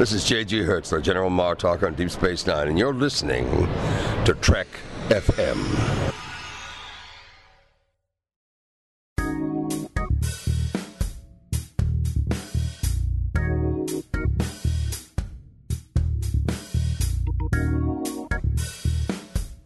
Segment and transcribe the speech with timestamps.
[0.00, 0.62] This is J.G.
[0.62, 3.44] Hertzler, General Martok on Deep Space Nine, and you're listening
[4.24, 4.66] to Trek
[5.10, 5.58] FM.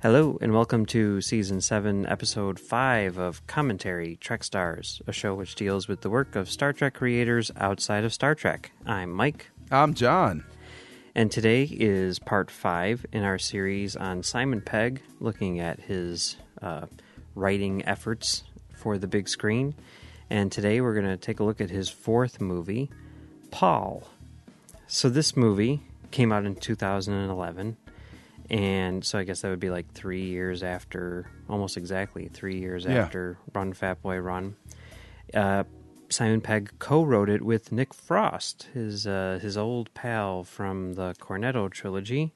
[0.02, 5.54] Hello, and welcome to Season 7, Episode 5 of Commentary Trek Stars, a show which
[5.54, 8.72] deals with the work of Star Trek creators outside of Star Trek.
[8.84, 10.44] I'm Mike, I'm John.
[11.16, 16.86] and today is part 5 in our series on Simon Pegg, looking at his uh,
[17.34, 19.74] writing efforts for the big screen.
[20.30, 22.88] And today we're going to take a look at his fourth movie,
[23.50, 24.04] Paul.
[24.86, 27.76] So, this movie came out in 2011
[28.50, 32.84] and so I guess that would be like three years after, almost exactly three years
[32.84, 33.04] Yeah.
[33.04, 34.54] after Run Fat Boy Run.
[35.32, 35.64] Uh,
[36.14, 41.68] Simon Pegg co-wrote it with Nick Frost, his uh, his old pal from the Cornetto
[41.68, 42.32] trilogy,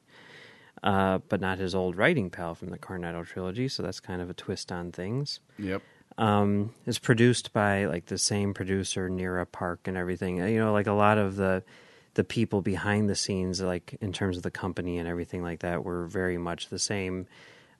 [0.83, 3.69] uh, but not his old writing pal from the Cornetto trilogy.
[3.69, 5.39] So that's kind of a twist on things.
[5.57, 5.81] Yep.
[6.17, 10.41] Um, it's produced by like the same producer, Nira Park, and everything.
[10.41, 11.63] Uh, You know, like a lot of the
[12.15, 15.85] the people behind the scenes, like in terms of the company and everything like that,
[15.85, 17.27] were very much the same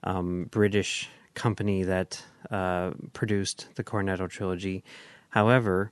[0.02, 4.82] um, British company that uh, produced the Cornetto trilogy.
[5.30, 5.90] However,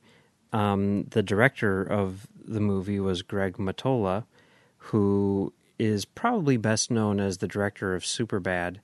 [0.53, 4.25] um, the director of the movie was Greg Mottola,
[4.77, 8.78] who is probably best known as the director of Superbad.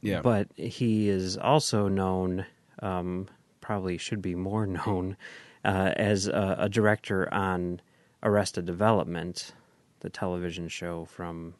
[0.00, 0.22] Yeah.
[0.22, 2.46] But he is also known,
[2.80, 3.28] um,
[3.60, 5.16] probably should be more known,
[5.64, 7.80] uh, as a, a director on
[8.22, 9.52] Arrested Development,
[10.00, 11.54] the television show from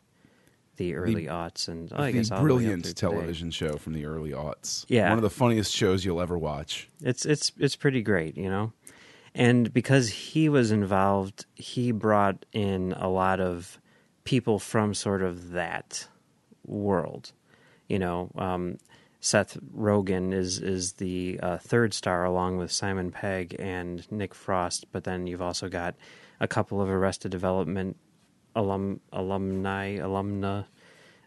[0.79, 4.31] the early aughts and oh, I guess the the brilliant television show from the early
[4.31, 4.87] aughts.
[4.89, 5.11] Yeah.
[5.11, 6.89] One of the funniest shows you'll ever watch.
[7.03, 8.73] It's it's it's pretty great, you know.
[9.35, 13.79] And because he was involved, he brought in a lot of
[14.25, 16.09] people from sort of that
[16.67, 17.33] world.
[17.89, 18.79] You know, um,
[19.21, 24.87] Seth Rogen is is the uh, third star along with Simon Pegg and Nick Frost,
[24.93, 25.95] but then you've also got
[26.41, 27.97] a couple of Arrested Development
[28.57, 30.67] alum alumni alumna,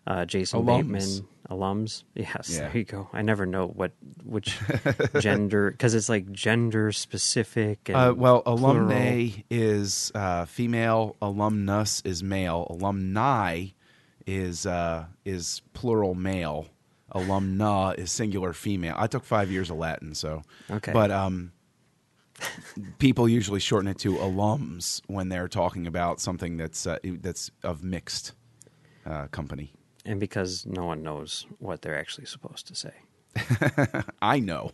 [0.08, 0.66] uh, Jason Alums.
[0.66, 2.04] Bateman alums.
[2.16, 2.60] Yes, Yeah.
[2.70, 3.10] there you go.
[3.14, 3.92] I never know what
[4.24, 4.58] which
[5.20, 7.90] gender because it's like gender specific.
[7.90, 8.60] And Uh, well, plural.
[8.66, 13.68] alumni is uh, female, alumnus is male, alumni
[14.26, 16.68] is uh, is plural male,
[17.14, 18.96] alumna is singular female.
[18.98, 20.94] I took five years of Latin, so Okay.
[20.94, 21.52] But um,
[23.00, 27.84] people usually shorten it to alums when they're talking about something that's uh, that's of
[27.84, 28.34] mixed
[29.06, 29.74] uh, company.
[30.06, 32.94] and because no one knows what they're actually supposed to say.
[34.22, 34.72] I know.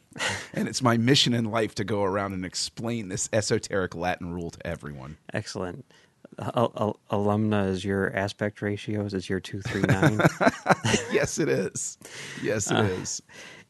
[0.54, 4.50] and it's my mission in life to go around and explain this esoteric Latin rule
[4.50, 5.18] to everyone.
[5.34, 5.86] Excellent.
[6.40, 9.14] Al- al- alumna is your aspect ratios.
[9.14, 10.20] Is your two three nine.
[11.12, 11.98] yes, it is.
[12.44, 13.22] Yes, it is.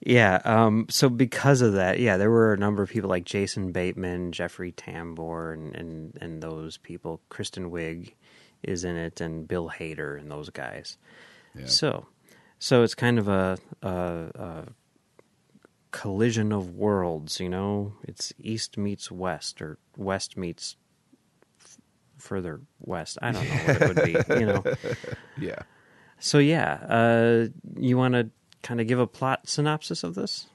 [0.02, 0.40] Yeah.
[0.46, 4.32] Um, so because of that, yeah, there were a number of people like Jason Bateman,
[4.32, 7.22] Jeffrey Tambor, and and, and those people.
[7.30, 8.14] Kristen Wiig
[8.64, 10.98] is in it, and Bill Hader, and those guys.
[11.56, 11.66] Yeah.
[11.66, 12.08] So,
[12.60, 13.90] so it's kind of a, a,
[14.36, 14.64] a
[15.92, 17.40] collision of worlds.
[17.40, 20.76] You know, it's East meets West, or West meets
[21.64, 21.78] f-
[22.18, 23.18] further west.
[23.22, 24.40] I don't know what it would be.
[24.40, 24.64] You know.
[25.40, 25.60] Yeah.
[26.20, 27.48] So yeah, uh,
[27.80, 28.32] you want to
[28.68, 30.48] kind of give a plot synopsis of this?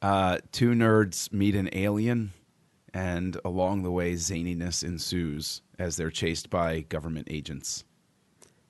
[0.00, 2.32] Uh, two nerds meet an alien,
[2.92, 7.84] and along the way, zaniness ensues as they're chased by government agents.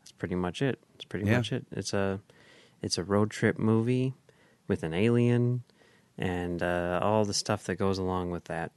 [0.01, 0.79] That's pretty much it.
[0.95, 1.39] It's pretty Yeah.
[1.39, 1.65] much it.
[1.73, 2.21] It's a
[2.83, 4.13] it's a road trip movie
[4.69, 5.63] with an alien
[6.19, 8.73] and uh, all the stuff that goes along with that.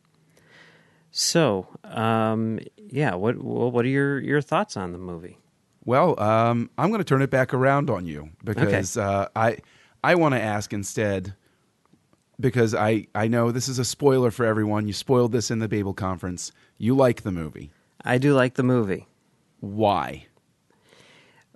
[1.12, 5.38] So, um, yeah, what what are your your thoughts on the movie?
[5.84, 9.58] Well, um, I'm going to turn it back around on you because uh, I
[10.06, 11.34] I want to ask instead
[12.40, 14.86] because I I know this is a spoiler for everyone.
[14.86, 16.52] You spoiled this in the Babel conference.
[16.78, 17.72] You like the movie.
[18.04, 19.08] I do like the movie.
[19.62, 20.28] Why?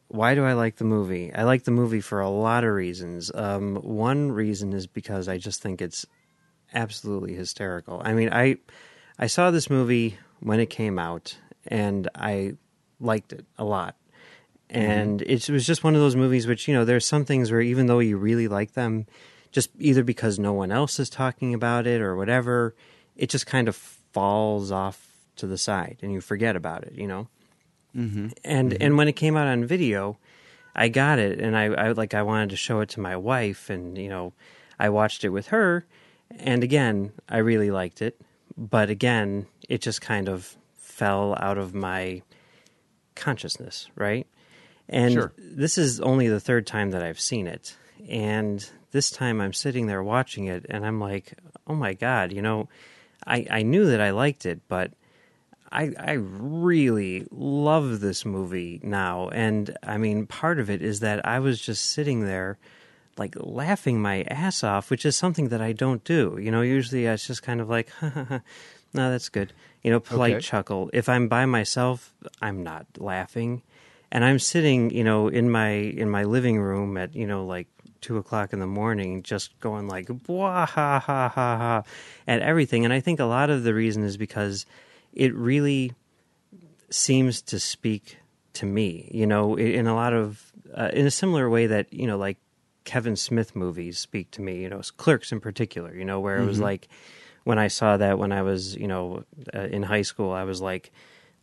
[0.07, 1.31] Why do I like the movie?
[1.31, 3.31] I like the movie for a lot of reasons.
[3.35, 6.07] Um, one reason is because I just think it's
[6.73, 8.01] absolutely hysterical.
[8.03, 8.55] I mean, I
[9.19, 11.37] I saw this movie when it came out,
[11.67, 12.53] and I
[12.99, 13.95] liked it a lot.
[14.69, 14.81] Mm-hmm.
[14.81, 17.61] And it was just one of those movies which you know there's some things where
[17.61, 19.07] even though you really like them,
[19.51, 22.75] just either because no one else is talking about it or whatever,
[23.15, 25.07] it just kind of falls off
[25.37, 26.93] to the side and you forget about it.
[26.93, 27.27] You know
[27.95, 28.27] mm-hmm.
[28.43, 28.83] and mm-hmm.
[28.83, 30.17] and when it came out on video,
[30.75, 33.69] I got it, and I, I like I wanted to show it to my wife,
[33.69, 34.33] and you know,
[34.79, 35.85] I watched it with her,
[36.37, 38.19] and again, I really liked it,
[38.57, 42.21] but again, it just kind of fell out of my
[43.15, 44.27] consciousness, right?
[44.89, 45.33] And Sure.
[45.37, 47.75] this is only the third time that I've seen it.
[48.09, 51.33] And this time I'm sitting there watching it and I'm like,
[51.67, 52.67] oh my God, you know,
[53.25, 54.91] I, I knew that I liked it, but
[55.71, 59.29] I, I really love this movie now.
[59.29, 62.57] And I mean, part of it is that I was just sitting there
[63.17, 66.39] like laughing my ass off, which is something that I don't do.
[66.41, 68.41] You know, usually it's just kind of like, no,
[68.93, 69.53] that's good.
[69.83, 70.41] You know, polite Okay.
[70.41, 70.89] chuckle.
[70.93, 73.61] If I'm by myself, I'm not laughing.
[74.11, 77.67] And I'm sitting, you know, in my in my living room at, you know, like
[78.01, 81.83] two o'clock in the morning, just going like "Bwah, ha ha ha ha
[82.27, 82.85] at everything.
[82.85, 84.65] And I think a lot of the reason is because
[85.13, 85.93] it really
[86.89, 88.17] seems to speak
[88.53, 92.07] to me, you know, in a lot of, uh, in a similar way that, you
[92.07, 92.37] know, like
[92.83, 96.45] Kevin Smith movies speak to me, you know, Clerks in particular, you know, where it
[96.45, 96.87] was like,
[97.43, 99.23] when I saw that when I was, you know,
[99.53, 100.91] uh, in high school, I was like,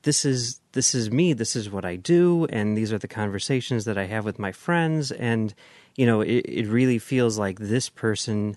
[0.06, 3.85] this is this is me this is what i do and these are the conversations
[3.87, 5.53] that i have with my friends and
[5.97, 8.56] you know it, it really feels like this person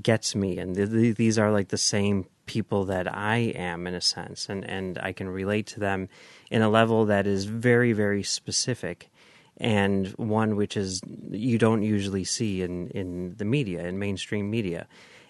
[0.00, 3.94] gets me and th- th- these are like the same people that i am in
[3.94, 6.08] a sense and and i can relate to them
[6.52, 9.10] in a level that is very very specific
[9.56, 11.00] and one which is
[11.30, 14.86] you don't usually see in in the media in mainstream media.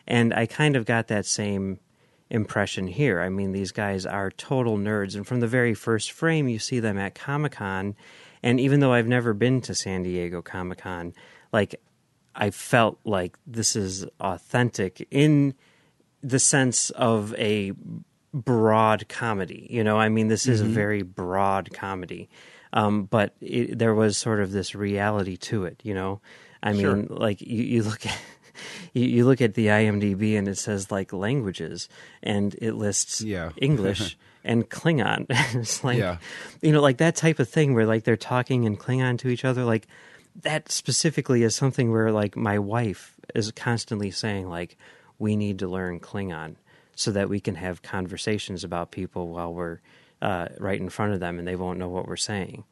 [0.07, 1.79] And i kind of got that same
[2.31, 3.21] impression here.
[3.21, 6.81] I mean, these guys are total nerds, and from the very first frame, you see
[6.81, 7.97] them at Comic Con.
[8.43, 11.13] And even though I've never been to San Diego Comic Con,
[11.53, 11.81] like
[12.35, 15.55] I felt like this is authentic in
[16.23, 17.73] the sense of a
[18.33, 19.67] broad comedy.
[19.69, 22.29] You know, I mean, this is a very broad comedy,
[22.73, 25.81] um, but it, there was sort of this reality to it.
[25.83, 26.21] You know,
[26.63, 26.97] I mean, Sure.
[27.09, 28.17] like you, you look at
[28.95, 31.89] you, you look at the IMDb and it says like languages,
[32.23, 33.51] and it lists Yeah.
[33.57, 35.27] English and Klingon.
[35.55, 36.19] it's like Yeah.
[36.63, 39.45] you know, like that type of thing where like they're talking in Klingon to each
[39.45, 39.65] other.
[39.65, 39.87] Like
[40.43, 44.77] that specifically is something where like my wife is constantly saying like
[45.19, 46.55] we need to learn Klingon
[46.95, 49.81] so that we can have conversations about people while we're
[50.23, 52.65] uh, right in front of them and they won't know what we're saying.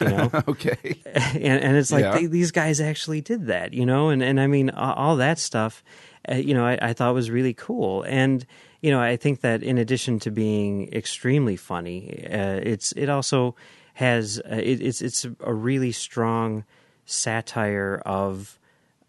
[0.00, 1.02] You know, Okay.
[1.06, 2.12] and, and it's like Yeah.
[2.18, 5.82] they, these guys actually did that, you know, and and I mean all that stuff,
[6.28, 8.44] uh, you know, I, I thought was really cool, and
[8.80, 13.54] you know, I think that in addition to being extremely funny, uh, it's it also
[13.94, 16.64] has uh, it, it's it's a really strong
[17.06, 18.58] satire of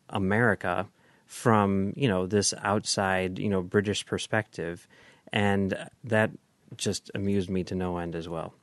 [0.10, 0.88] America
[1.26, 4.88] from you know this outside you know British perspective,
[5.34, 6.32] and that
[6.78, 8.54] just amused me to no end as well.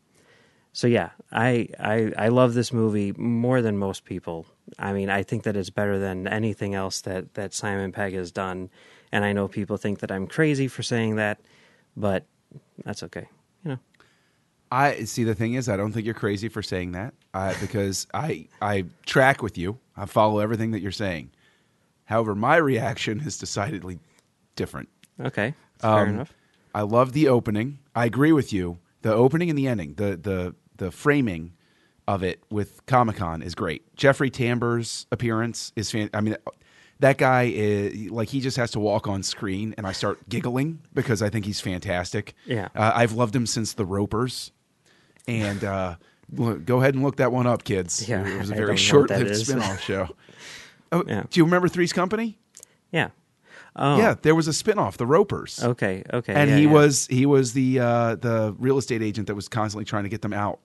[0.74, 4.46] So yeah, I, I I love this movie more than most people.
[4.78, 8.32] I mean, I think that it's better than anything else that that Simon Pegg has
[8.32, 8.70] done,
[9.12, 11.40] and I know people think that I'm crazy for saying that,
[11.94, 12.24] but
[12.84, 13.28] that's okay.
[13.64, 13.78] You know,
[14.70, 15.24] I see.
[15.24, 18.86] The thing is, I don't think you're crazy for saying that, uh, because I I
[19.04, 19.78] track with you.
[19.94, 21.32] I follow everything that you're saying.
[22.06, 23.98] However, my reaction is decidedly
[24.56, 24.88] different.
[25.20, 26.32] okay, fair Um, enough.
[26.75, 27.78] I love the opening.
[27.94, 28.78] I agree with you.
[29.02, 31.52] The opening and the ending, the the the framing
[32.08, 33.94] of it with Comic Con is great.
[33.96, 36.11] Jeffrey Tambor's appearance is fan.
[36.12, 36.37] I mean,
[36.99, 40.81] that guy is like he just has to walk on screen, and I start giggling
[40.93, 42.34] because I think he's fantastic.
[42.46, 42.69] Yeah.
[42.75, 44.50] uh, I've loved him since The Ropers,
[45.29, 45.96] and uh,
[46.32, 48.09] look, go ahead and look that one up, kids.
[48.09, 50.09] Yeah, it was a very short-lived spin-off show.
[50.95, 51.23] Oh, Yeah.
[51.30, 52.38] Do you remember Three's Company?
[52.90, 53.09] Yeah.
[53.75, 53.97] Oh.
[53.97, 56.02] Yeah, there was a spin-off, The Ropers Okay.
[56.12, 56.35] Okay.
[56.35, 56.71] and yeah, he yeah.
[56.71, 60.21] was he was the uh, the real estate agent that was constantly trying to get
[60.21, 60.61] them out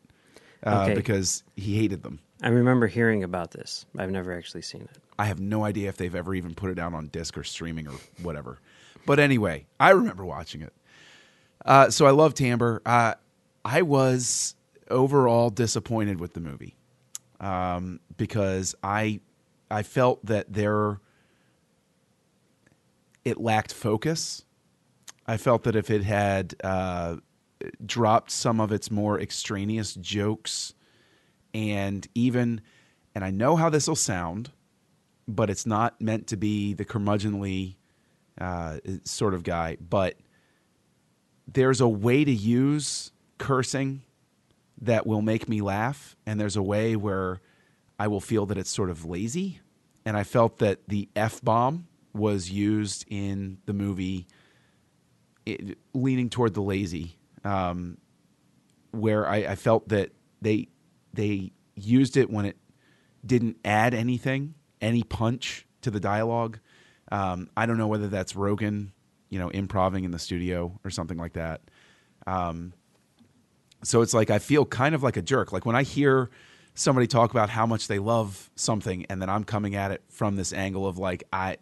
[0.66, 0.94] uh, Okay.
[0.96, 2.20] because he hated them.
[2.42, 3.86] I remember hearing about this.
[3.98, 4.98] I've never actually seen it.
[5.18, 7.88] I have no idea if they've ever even put it out on disc or streaming
[7.88, 8.60] or whatever.
[9.06, 10.74] But anyway, I remember watching it.
[11.66, 12.80] Uh, so I love Tambor.
[12.86, 13.16] Uh,
[13.66, 14.56] I was
[14.90, 16.76] overall disappointed with the movie
[17.40, 19.20] um, because I
[19.72, 21.00] I felt that there
[23.26, 24.44] it lacked focus.
[25.26, 27.18] I felt that if it had uh,
[27.86, 30.74] dropped some of its more extraneous jokes
[31.54, 32.62] and even,
[33.16, 34.52] and I know how this will sound,
[35.28, 37.76] but it's not meant to be the curmudgeonly
[38.40, 40.16] uh, sort of guy, but
[41.48, 44.04] there's a way to use cursing
[44.82, 47.42] that will make me laugh, and there's a way where
[47.98, 49.60] I will feel that it's sort of lazy.
[50.06, 54.28] And I felt that the F bomb was used in the movie
[55.46, 57.98] it, leaning toward the lazy, um,
[58.92, 60.68] where I, I felt that they
[61.14, 62.58] they used it when it
[63.26, 66.60] didn't add anything, any punch to the dialogue.
[67.12, 68.92] Um, I don't know whether that's Rogen,
[69.30, 71.62] you know, improving in the studio or something like that.
[72.26, 72.74] Um,
[73.84, 75.52] so it's like I feel kind of like a jerk.
[75.52, 76.30] Like when I hear
[76.74, 80.36] somebody talk about how much they love something, and then I'm coming at it from
[80.36, 81.58] this angle of like I.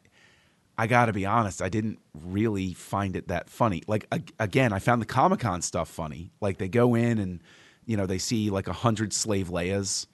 [0.78, 3.82] I got to be honest, I didn't really find it that funny.
[3.88, 4.08] Like
[4.40, 6.32] again, I found the Comic Con stuff funny.
[6.42, 7.42] Like they go in and
[7.86, 10.08] you know they see like a hundred slave Leias.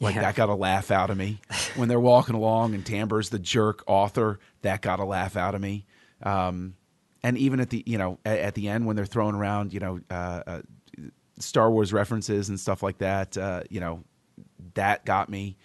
[0.00, 0.22] Like yeah.
[0.22, 1.40] that got a laugh out of me
[1.76, 4.38] when they're walking along, and Tambor's the jerk author.
[4.62, 5.86] That got a laugh out of me.
[6.22, 6.74] Um,
[7.22, 9.80] and even at the you know at, at, the end when they're throwing around you
[9.80, 10.62] know uh, uh,
[11.38, 14.04] Star Wars references and stuff like that, uh, you know
[14.74, 15.56] that got me.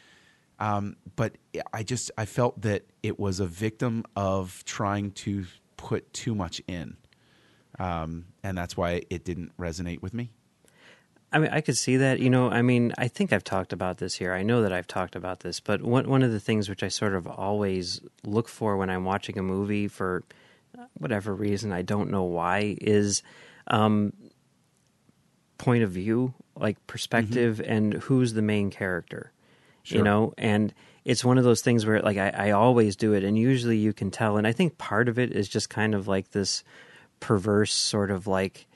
[0.60, 1.38] Um, but
[1.74, 5.46] I just I felt that it was a victim of trying to
[5.78, 6.98] put too much in,
[7.80, 10.32] um, and that's why it didn't resonate with me.
[11.32, 12.20] I mean, I could see that.
[12.20, 14.34] You know, I mean, I think I've talked about this here.
[14.34, 16.89] I know that I've talked about this, but one one of the things which I
[16.89, 20.24] sort of always look for when I'm watching a movie for
[20.98, 23.24] whatever reason, I don't know why, is
[23.68, 24.13] um,
[25.58, 27.72] point of view, like perspective, mm-hmm.
[27.72, 29.32] and who's the main character.
[29.83, 29.98] Sure.
[29.98, 30.74] You know, and
[31.05, 33.93] it's one of those things where, like, I, I always do it, and usually you
[33.93, 34.38] can tell.
[34.38, 36.63] And I think part of it is just kind of like this
[37.19, 38.67] perverse sort of like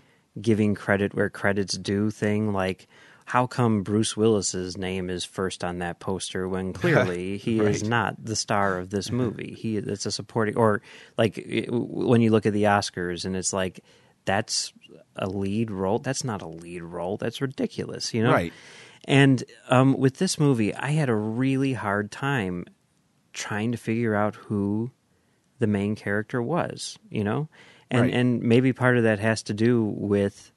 [0.42, 2.54] giving credit where credit's due thing.
[2.54, 2.88] Like,
[3.26, 7.70] how come Bruce Willis's name is first on that poster when clearly he right.
[7.70, 9.18] is not the star of this mm-hmm.
[9.18, 9.54] movie?
[9.58, 10.82] He it's a supporting or
[11.18, 13.84] like it, when you look at the Oscars and it's like
[14.26, 14.74] that's
[15.16, 16.00] a lead role.
[16.00, 17.18] That's not a lead role.
[17.18, 18.32] That's ridiculous, you know.
[18.32, 18.54] Right.
[19.06, 22.66] And um, with this movie, I had a really hard time
[23.34, 24.92] trying to figure out who
[25.60, 27.50] the main character was, you know,
[27.90, 28.14] and right.
[28.14, 30.52] and maybe part of that has to do with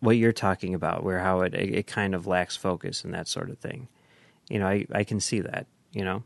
[0.00, 3.50] what you're talking about, where how it it kind of lacks focus and that sort
[3.50, 3.88] of thing.
[4.48, 5.66] You know, I I can see that.
[5.92, 6.22] You know,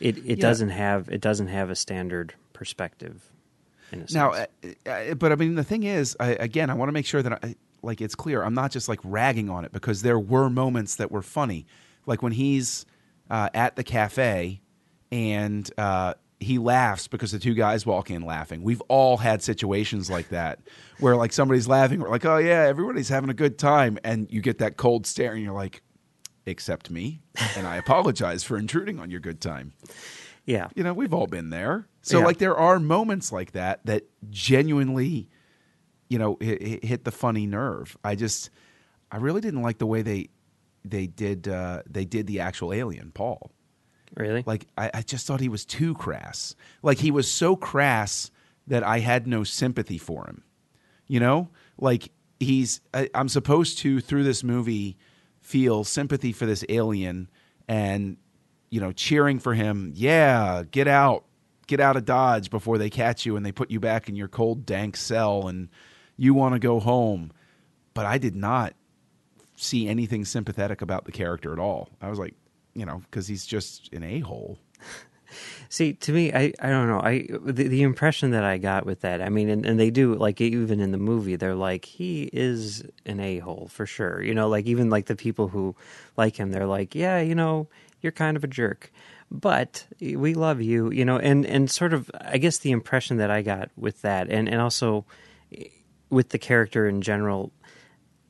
[0.00, 0.34] it it yeah.
[0.36, 3.30] doesn't have it doesn't have a standard perspective.
[4.12, 4.46] now, uh,
[4.86, 7.44] uh, but I mean, the thing is, I, again, I want to make sure that
[7.44, 7.54] I,
[7.86, 8.42] like it's clear.
[8.42, 11.66] I'm not just like ragging on it because there were moments that were funny,
[12.04, 12.84] like when he's
[13.30, 14.60] uh, at the cafe
[15.10, 18.62] and uh, he laughs because the two guys walk in laughing.
[18.62, 20.58] We've all had situations like that
[20.98, 24.40] where like somebody's laughing, we're like, oh yeah, everybody's having a good time, and you
[24.40, 25.82] get that cold stare, and you're like,
[26.44, 27.22] except me,
[27.56, 29.72] and I apologize for intruding on your good time.
[30.44, 31.88] Yeah, you know, we've all been there.
[32.02, 32.24] So yeah.
[32.24, 35.28] like, there are moments like that that genuinely,
[36.08, 37.96] you know, hit, hit the funny nerve.
[38.04, 38.50] I just,
[39.10, 40.28] I really didn't like the way they
[40.84, 43.50] they did uh, they did the actual alien, Paul.
[44.16, 44.44] Really?
[44.46, 46.54] Like I, I just thought he was too crass.
[46.82, 48.30] Like he was so crass
[48.66, 50.42] that I had no sympathy for him.
[51.06, 52.10] You know, like
[52.40, 54.96] he's I, I'm supposed to through this movie
[55.40, 57.30] feel sympathy for this alien
[57.68, 58.16] and
[58.70, 59.92] you know cheering for him.
[59.94, 61.24] Yeah, get out,
[61.66, 64.28] get out of Dodge before they catch you and they put you back in your
[64.28, 65.68] cold dank cell and
[66.16, 67.32] you want to go home.
[67.94, 68.74] But I did not
[69.56, 71.88] see anything sympathetic about the character at all.
[72.00, 72.34] I was like,
[72.74, 74.58] you know, because he's just an a hole.
[75.68, 77.00] See, to me, I, I don't know.
[77.00, 80.14] I the, the impression that I got with that, I mean, and, and they do
[80.14, 84.22] like even in the movie, they're like he is an a hole for sure.
[84.22, 85.74] You know, like even like the people who
[86.16, 87.68] like him, they're like, yeah, you know,
[88.02, 88.92] you're kind of a jerk,
[89.30, 90.92] but we love you.
[90.92, 94.30] You know, and and sort of, I guess the impression that I got with that,
[94.30, 95.06] and and also
[96.10, 97.52] with the character in general,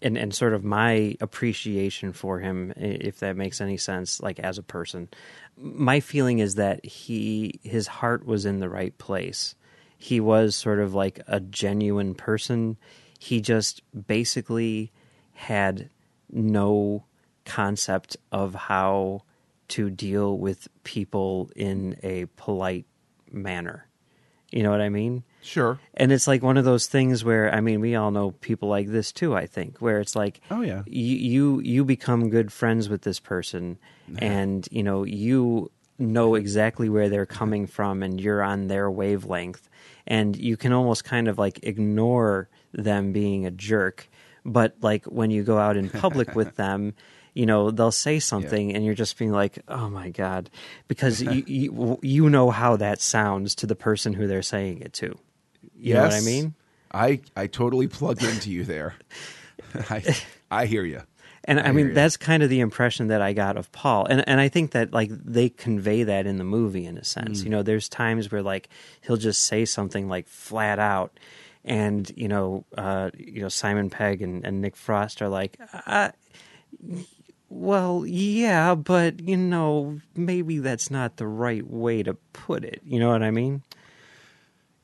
[0.02, 4.58] and and sort of my appreciation for him, if that makes any sense, like as
[4.58, 5.08] a person.
[5.56, 9.54] My feeling is that he his heart was in the right place.
[9.98, 12.76] He was sort of like a genuine person.
[13.18, 14.92] He just basically
[15.32, 15.88] had
[16.30, 17.04] no
[17.44, 19.22] concept of how
[19.68, 22.86] to deal with people in a polite
[23.30, 23.88] manner.
[24.50, 25.24] You know what I mean?
[25.46, 25.78] Sure.
[25.94, 28.88] And it's like one of those things where I mean, we all know people like
[28.88, 29.36] this too.
[29.36, 33.20] I think where it's like, oh yeah, you you, you become good friends with this
[33.20, 33.78] person,
[34.18, 39.68] and you know you know exactly where they're coming from, and you're on their wavelength,
[40.06, 44.08] and you can almost kind of like ignore them being a jerk,
[44.44, 46.92] but like when you go out in public with them
[47.34, 48.76] you know they'll say something yeah.
[48.76, 50.48] and you're just being like oh my god
[50.88, 54.94] because you, you, you know how that sounds to the person who they're saying it
[54.94, 55.14] to
[55.78, 56.54] you yes, know what I mean?
[56.92, 58.94] I I totally plug into you there.
[59.90, 60.16] I
[60.50, 61.02] I hear you.
[61.44, 64.06] And I, I mean that's kind of the impression that I got of Paul.
[64.06, 67.40] And and I think that like they convey that in the movie in a sense.
[67.40, 67.44] Mm.
[67.44, 68.68] You know, there's times where like
[69.02, 71.18] he'll just say something like flat out
[71.64, 76.10] and you know, uh, you know Simon Pegg and, and Nick Frost are like uh,
[77.48, 82.80] well, yeah, but you know, maybe that's not the right way to put it.
[82.84, 83.62] You know what I mean?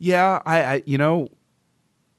[0.02, 1.28] Yeah, I, I you know,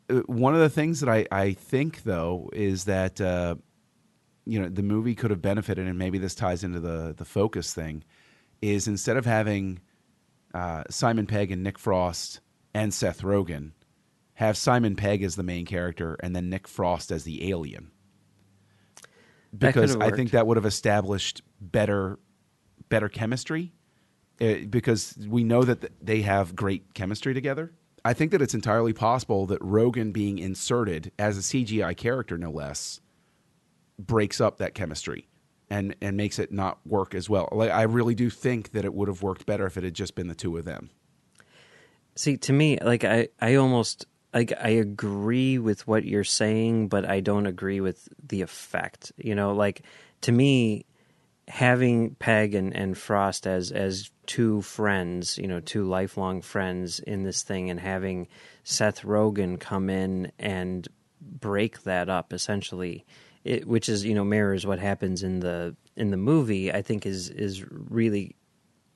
[0.09, 3.55] uh, one of the things that I, I think though is that uh,
[4.45, 7.73] you know the movie could have benefited, and maybe this ties into the the focus
[7.73, 8.05] thing,
[8.61, 9.81] is instead of having
[10.53, 12.39] uh, Simon Pegg and Nick Frost
[12.73, 13.71] and Seth Rogen,
[14.35, 17.91] have Simon Pegg as the main character and then Nick Frost as the alien.
[19.57, 22.17] Because I think that would have established better
[22.87, 23.73] better chemistry.
[24.43, 27.71] Uh, because we know that they have great chemistry together.
[28.03, 32.51] I think that it's entirely possible that Rogen being inserted as a CGI character, no
[32.51, 32.99] less,
[33.97, 35.29] breaks up that chemistry
[35.69, 37.47] and and makes it not work as well.
[37.53, 40.13] Like I really do think that it would have worked better if it had just
[40.13, 40.89] been the two of them.
[42.15, 47.09] See, to me, like I, I almost like I agree with what you're saying, but
[47.09, 49.13] I don't agree with the effect.
[49.15, 49.83] You know, like
[50.21, 50.85] to me,
[51.47, 57.23] having Pegg and, and Frost as as two friends, you know, two lifelong friends in
[57.23, 58.27] this thing, and having
[58.63, 60.87] Seth Rogen come in and
[61.21, 63.05] break that up essentially,
[63.43, 66.71] it, which is you know mirrors what happens in the in the movie.
[66.71, 68.35] I think is is really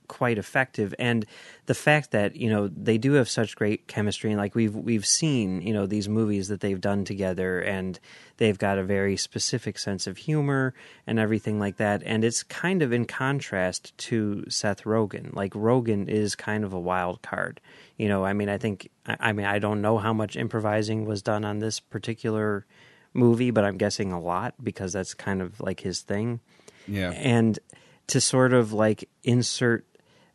[0.07, 0.93] quite effective.
[0.99, 1.25] And
[1.65, 5.05] the fact that you know they do have such great chemistry and like we've we've
[5.05, 7.99] seen you know these movies that they've done together and
[8.37, 10.73] they've got a very specific sense of humor
[11.05, 12.01] and everything like that.
[12.05, 15.35] And it's kind of in contrast to Seth Rogen.
[15.35, 17.59] Like Rogen is kind of a wild card.
[17.97, 21.21] You know I mean I think I mean I don't know how much improvising was
[21.21, 22.65] done on this particular
[23.13, 26.39] movie but I'm guessing a lot because that's kind of like his thing.
[26.87, 27.11] Yeah.
[27.11, 27.59] And
[28.07, 29.85] to sort of like insert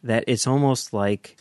[0.02, 1.36] that it's almost like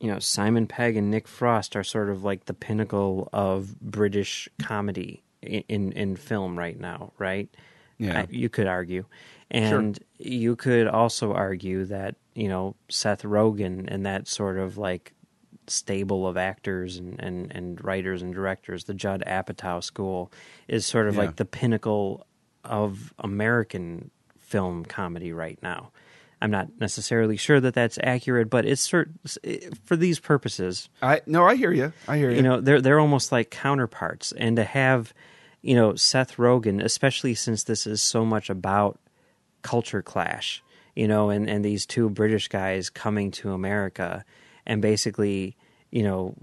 [0.00, 4.48] you know Simon Pegg and Nick Frost are sort of like the pinnacle of British
[4.60, 7.48] comedy in in, in film right now, right?
[7.98, 9.04] Yeah, I, you could argue,
[9.50, 10.04] and sure.
[10.18, 15.12] you could also argue that you know Seth Rogen and that sort of like
[15.68, 20.32] stable of actors and, and, and writers and directors, the Judd Apatow school,
[20.68, 21.20] is sort of yeah.
[21.22, 22.26] like the pinnacle
[22.64, 25.90] of American film comedy right now.
[26.42, 30.88] I'm not necessarily sure that that's accurate, but it's certain eh, for these purposes.
[31.00, 31.92] I no, I hear you.
[32.08, 32.38] I hear you.
[32.38, 35.14] You know, they're they're almost like counterparts, and to have,
[35.62, 38.98] you know, Seth Rogen, especially since this is so much about
[39.62, 40.64] culture clash,
[40.96, 44.24] you know, and and these two British guys coming to America,
[44.66, 45.56] and basically,
[45.92, 46.34] you know,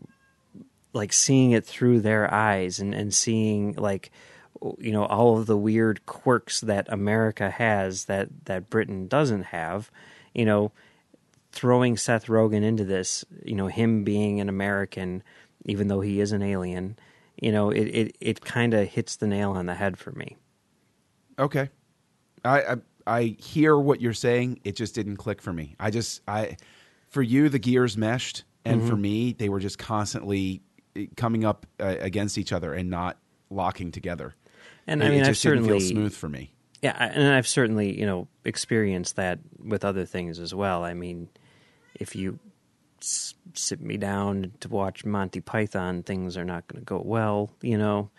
[0.93, 4.11] like seeing it through their eyes and and seeing like
[4.77, 9.91] you know all of the weird quirks that America has that that Britain doesn't have,
[10.33, 10.71] you know,
[11.51, 15.23] throwing Seth Rogen into this, you know, him being an American,
[15.65, 16.97] even though he is an alien,
[17.41, 20.37] you know, it it, it kind of hits the nail on the head for me.
[21.37, 21.69] Okay,
[22.43, 22.75] I, I
[23.07, 24.59] I hear what you're saying.
[24.63, 25.75] It just didn't click for me.
[25.79, 26.57] I just I
[27.07, 28.89] for you the gears meshed, and mm-hmm.
[28.89, 30.61] for me they were just constantly
[30.95, 33.17] eh, coming up uh, against each other and not
[33.49, 34.35] locking together.
[34.89, 36.51] And it, I mean, I've certainly smooth for me.
[36.81, 40.83] Yeah, and I've certainly you know experienced that with other things as well.
[40.83, 41.29] I mean,
[41.95, 42.39] if you
[43.01, 47.51] s- sit me down to watch Monty Python, things are not going to go well.
[47.61, 48.09] You know,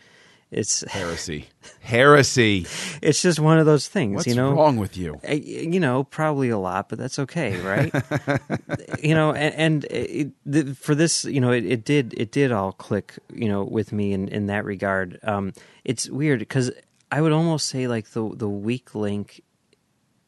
[0.51, 1.49] it's heresy.
[1.81, 2.67] heresy.
[3.03, 4.17] It's just one of those things.
[4.17, 5.21] What's you know, wrong with you?
[5.27, 7.95] You know, probably a lot, but that's okay, right?
[9.03, 12.53] you know, and, and it, the, for this, you know, it, it, did it did
[12.53, 15.19] all click, you know, with me in in that regard.
[15.23, 15.53] Um,
[15.85, 16.71] it's weird because
[17.11, 19.41] I would almost say like the the weak link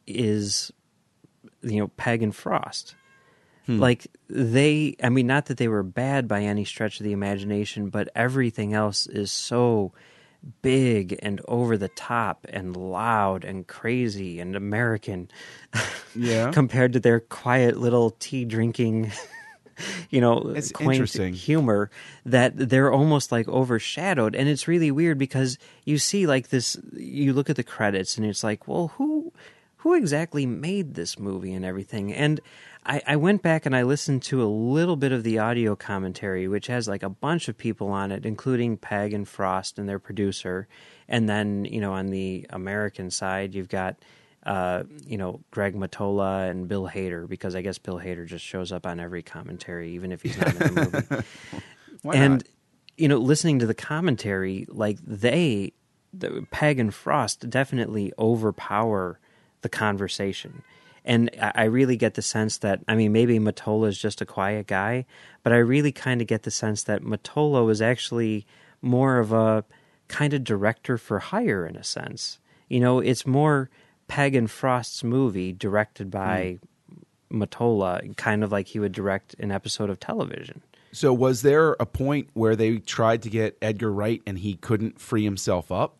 [0.07, 0.71] is,
[1.61, 2.95] you know, Pegg and Frost.
[3.65, 3.79] Hmm.
[3.79, 7.89] Like they, I mean, not that they were bad by any stretch of the imagination,
[7.89, 9.93] but everything else is so
[10.61, 15.29] big and over the top and loud and crazy and American.
[16.15, 16.51] Yeah.
[16.53, 19.11] compared to their quiet little tea drinking
[20.09, 21.89] you know, it's quaint humor
[22.25, 24.35] that they're almost like overshadowed.
[24.35, 28.25] And it's really weird because you see like this you look at the credits and
[28.25, 29.31] it's like, well, who
[29.77, 32.13] who exactly made this movie and everything?
[32.13, 32.39] And
[32.85, 36.47] I, I went back and I listened to a little bit of the audio commentary,
[36.47, 39.99] which has like a bunch of people on it, including Pegg and Frost and their
[39.99, 40.67] producer.
[41.07, 43.97] And then, you know, on the American side, you've got,
[44.45, 48.71] uh, you know, Greg Mottola and Bill Hader, because I guess Bill Hader just shows
[48.71, 51.25] up on every commentary, even if he's not in the movie.
[52.17, 52.43] and, not?
[52.97, 55.73] you know, listening to the commentary, like they,
[56.13, 59.19] the, Pegg and Frost definitely overpower
[59.61, 60.63] the conversation
[61.05, 64.67] and I really get the sense that I mean maybe Mottola is just a quiet
[64.67, 65.05] guy,
[65.43, 68.45] but I really kind of get the sense that Mottola was actually
[68.81, 69.65] more of a
[70.07, 72.39] kind of director for hire in a sense.
[72.69, 73.69] You know, it's more
[74.07, 76.59] Pegg and Frost's movie directed by
[77.33, 77.47] mm.
[77.47, 80.61] Mottola, kind of like he would direct an episode of television.
[80.91, 84.99] So was there a point where they tried to get Edgar Wright and he couldn't
[85.01, 85.99] free himself up?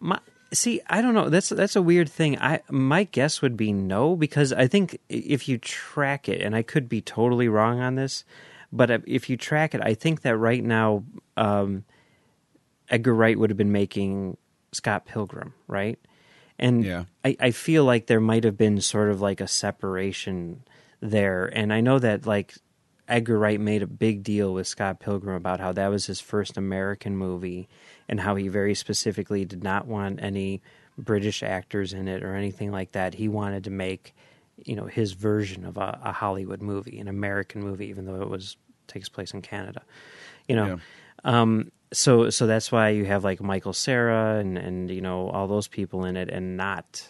[0.00, 0.18] My,
[0.56, 1.28] see, I don't know.
[1.28, 2.38] That's that's a weird thing.
[2.38, 6.62] I my guess would be no because I think if you track it, and I
[6.62, 8.24] could be totally wrong on this,
[8.72, 11.04] but if you track it, I think that right now
[11.36, 11.84] um,
[12.88, 14.36] Edgar Wright would have been making
[14.72, 15.98] Scott Pilgrim, right?
[16.58, 17.04] And Yeah.
[17.24, 20.62] I, I feel like there might have been sort of like a separation
[21.00, 21.46] there.
[21.46, 22.54] And I know that like
[23.08, 26.56] Edgar Wright made a big deal with Scott Pilgrim about how that was his first
[26.56, 27.68] American movie
[28.08, 30.62] and how he very specifically did not want any
[30.98, 33.14] British actors in it or anything like that.
[33.14, 34.14] He wanted to make,
[34.64, 38.28] you know, his version of a, a Hollywood movie, an American movie, even though it
[38.28, 39.82] was takes place in Canada.
[40.48, 40.80] You know.
[41.24, 45.46] Um, so so that's why you have like Michael Cera and and you know all
[45.46, 47.06] those people in it, and not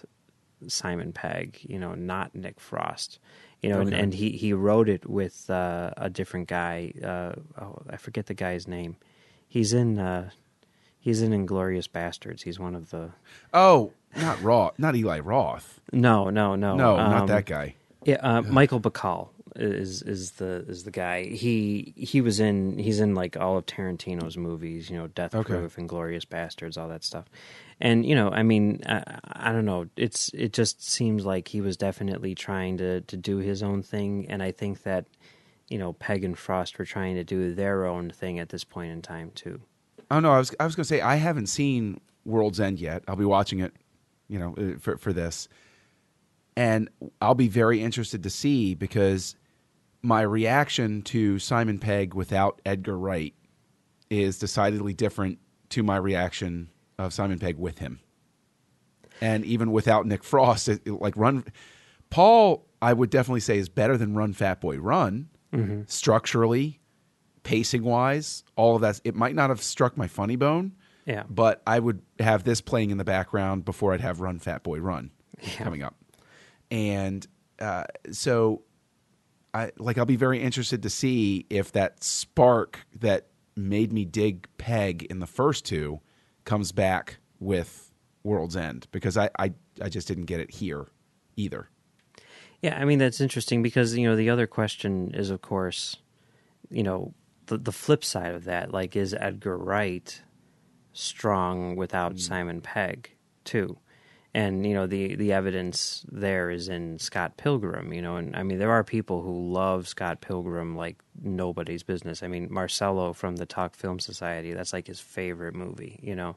[0.68, 3.18] Simon Pegg, you know, not Nick Frost,
[3.62, 6.92] you know, and, and he he wrote it with uh, a different guy.
[7.02, 8.96] Uh, oh, I forget the guy's name.
[9.48, 10.30] He's in uh,
[11.06, 12.42] he's in Inglorious Bastards.
[12.42, 13.10] He's one of the
[13.54, 15.80] Oh, not Roth, not Eli Roth.
[15.92, 17.76] no no no No, not um, that guy.
[18.04, 21.24] Yeah, uh, Michael Bacall is is the is the guy.
[21.24, 25.54] He he was in he's in like all of Tarantino's movies, you know, Death Okay.
[25.54, 27.26] Proof, Inglorious Bastards, all that stuff.
[27.80, 29.02] And you know, I mean, I,
[29.48, 29.86] I don't know.
[29.96, 34.26] It's it just seems like he was definitely trying to to do his own thing,
[34.28, 35.04] and I think that
[35.68, 38.92] you know, Pegg and Frost were trying to do their own thing at this point
[38.92, 39.60] in time too.
[40.10, 43.02] Oh no, I was I was going to say I haven't seen World's End yet.
[43.08, 43.72] I'll be watching it,
[44.28, 45.48] you know, uh, for for this,
[46.56, 46.88] and
[47.20, 49.34] I'll be very interested to see because
[50.02, 53.34] my reaction to Simon Pegg without Edgar Wright
[54.10, 55.38] is decidedly different
[55.70, 57.98] to my reaction of Simon Pegg with him,
[59.20, 61.44] and even without Nick Frost, it, it- like Run,
[62.10, 65.28] Paul, I would definitely say is better than Run Fat Boy Run.
[65.88, 66.80] Structurally
[67.46, 69.00] pacing wise, all of that.
[69.04, 70.72] It might not have struck my funny bone,
[71.06, 71.22] Yeah.
[71.30, 74.80] but I would have this playing in the background before I'd have Run Fat Boy
[74.80, 75.12] Run
[75.56, 75.94] coming up.
[76.70, 77.24] And
[77.60, 78.62] uh, so,
[79.54, 84.48] I like I'll be very interested to see if that spark that made me dig
[84.58, 86.00] Pegg in the first two
[86.44, 87.92] comes back with
[88.24, 90.88] World's End because I I, I just didn't get it here
[91.36, 91.70] either.
[92.60, 95.96] Yeah, I mean that's interesting because you know the other question is, of course,
[96.68, 97.14] you know
[97.46, 98.72] the the flip side of that.
[98.72, 100.20] Like, is Edgar Wright
[100.92, 102.18] strong without hmm.
[102.18, 103.10] Simon Pegg
[103.44, 103.78] too?
[104.34, 107.92] And you know the the evidence there is in Scott Pilgrim.
[107.94, 112.22] You know, and I mean there are people who love Scott Pilgrim like nobody's business.
[112.22, 114.52] I mean Marcello from the Talk Film Society.
[114.52, 115.98] That's like his favorite movie.
[116.02, 116.36] You know,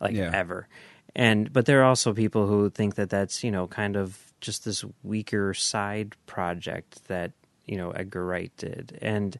[0.00, 0.30] like Yeah.
[0.32, 0.68] ever.
[1.16, 4.64] And but there are also people who think that that's you know kind of just
[4.64, 7.32] this weaker side project that
[7.64, 9.36] you know Edgar Wright did, and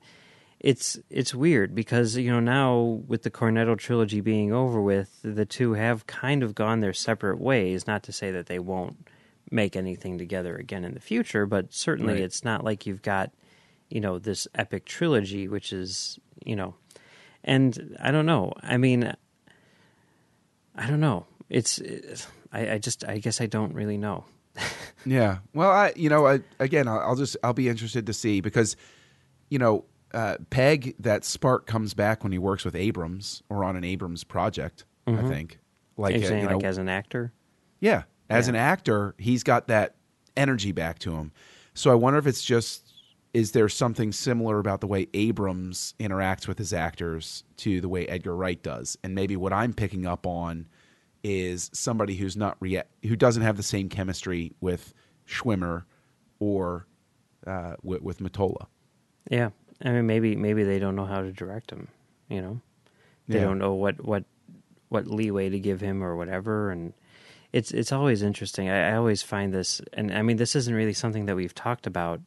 [0.66, 2.74] it's it's weird because you know now
[3.06, 7.40] with the Cornetto trilogy being over with, the two have kind of gone their separate
[7.40, 7.86] ways.
[7.86, 9.06] Not to say that they won't
[9.48, 12.22] make anything together again in the future, but certainly Right.
[12.22, 13.30] it's not like you've got
[13.90, 16.74] you know this epic trilogy, which is you know,
[17.44, 18.52] and I don't know.
[18.60, 19.12] I mean,
[20.74, 21.26] I don't know.
[21.48, 24.24] It's, it's I, I just I guess I don't really know.
[25.08, 25.38] Yeah.
[25.54, 28.74] Well, I you know I, again I'll, I'll just I'll be interested to see because
[29.48, 29.84] you know
[30.16, 34.24] uh, Pegg that spark comes back when he works with Abrams or on an Abrams
[34.24, 34.84] project.
[35.06, 35.60] I think
[35.96, 37.32] like you uh, saying you like as an actor?
[37.78, 38.50] yeah as Yeah.
[38.54, 39.94] an actor he's got that
[40.36, 41.30] energy back to him.
[41.74, 42.82] So I wonder if it's just
[43.34, 48.06] is there something similar about the way Abrams interacts with his actors to the way
[48.06, 50.66] Edgar Wright does, and maybe what I'm picking up on
[51.22, 54.94] is somebody who's not rea- who doesn't have the same chemistry with
[55.28, 55.84] Schwimmer
[56.38, 56.86] or
[57.46, 58.66] uh, with, with Mottola.
[59.30, 59.50] Yeah,
[59.84, 61.88] I mean maybe maybe they don't know how to direct him.
[62.28, 62.60] You know,
[63.28, 63.44] they Yeah.
[63.44, 64.24] don't know what what
[64.88, 66.92] what leeway to give him or whatever, and
[67.52, 68.68] it's it's always interesting.
[68.68, 71.86] I, I always find this, and I mean this isn't really something that we've talked
[71.86, 72.20] about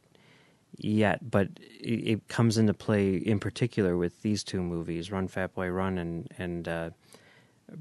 [0.76, 1.48] yet, but
[1.80, 5.98] it, it comes into play in particular with these two movies, Run Fat Boy Run
[5.98, 6.90] and and uh,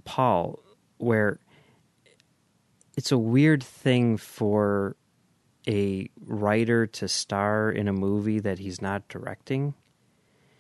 [0.06, 0.60] Paul,
[0.98, 1.40] where
[2.98, 4.96] it's a weird thing for
[5.68, 9.74] a writer to star in a movie that he's not directing?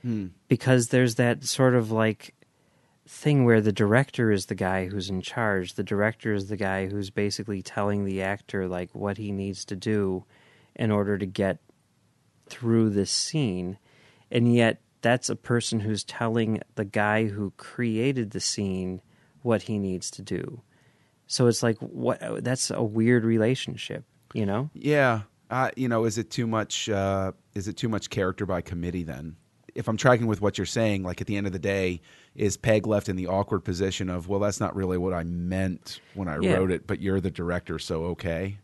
[0.01, 0.27] Hmm.
[0.47, 2.35] Because there's that sort of like
[3.07, 5.73] thing where the director is the guy who's in charge.
[5.73, 9.75] The director is the guy who's basically telling the actor like what he needs to
[9.75, 10.25] do
[10.75, 11.57] in order to get
[12.47, 13.77] through this scene.
[14.29, 19.01] And yet that's a person who's telling the guy who created the scene
[19.41, 20.61] what he needs to do.
[21.25, 26.17] So it's like what that's a weird relationship you know Yeah, uh, you know, is
[26.17, 26.89] it too much?
[26.89, 29.03] Uh, is it too much character by committee?
[29.03, 29.35] Then
[29.75, 32.01] if I'm tracking with what you're saying, like at the end of the day,
[32.35, 36.01] is Pegg left in the awkward position of, well, that's not really what I meant
[36.13, 36.53] when I Yeah.
[36.55, 38.57] wrote it, but you're the director, so okay.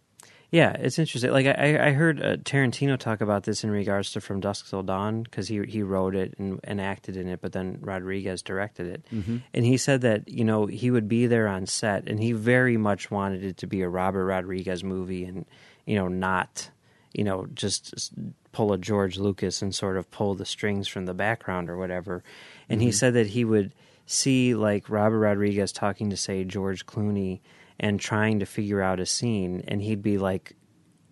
[0.55, 1.31] Yeah, it's interesting.
[1.31, 4.83] Like I, I heard uh, Tarantino talk about this in regards to From Dusk Till
[4.83, 8.87] Dawn because he he wrote it and, and acted in it, but then Rodriguez directed
[8.87, 9.37] it, Mm-hmm.
[9.53, 12.77] and he said that you know he would be there on set, and he very
[12.77, 15.45] much wanted it to be a Robert Rodriguez movie, and
[15.85, 16.69] you know not
[17.11, 18.13] you know just
[18.53, 22.23] pull a George Lucas and sort of pull the strings from the background or whatever,
[22.69, 23.73] and he said that he would
[24.05, 27.41] see like Robert Rodriguez talking to say George Clooney
[27.79, 30.55] and trying to figure out a scene and he'd be like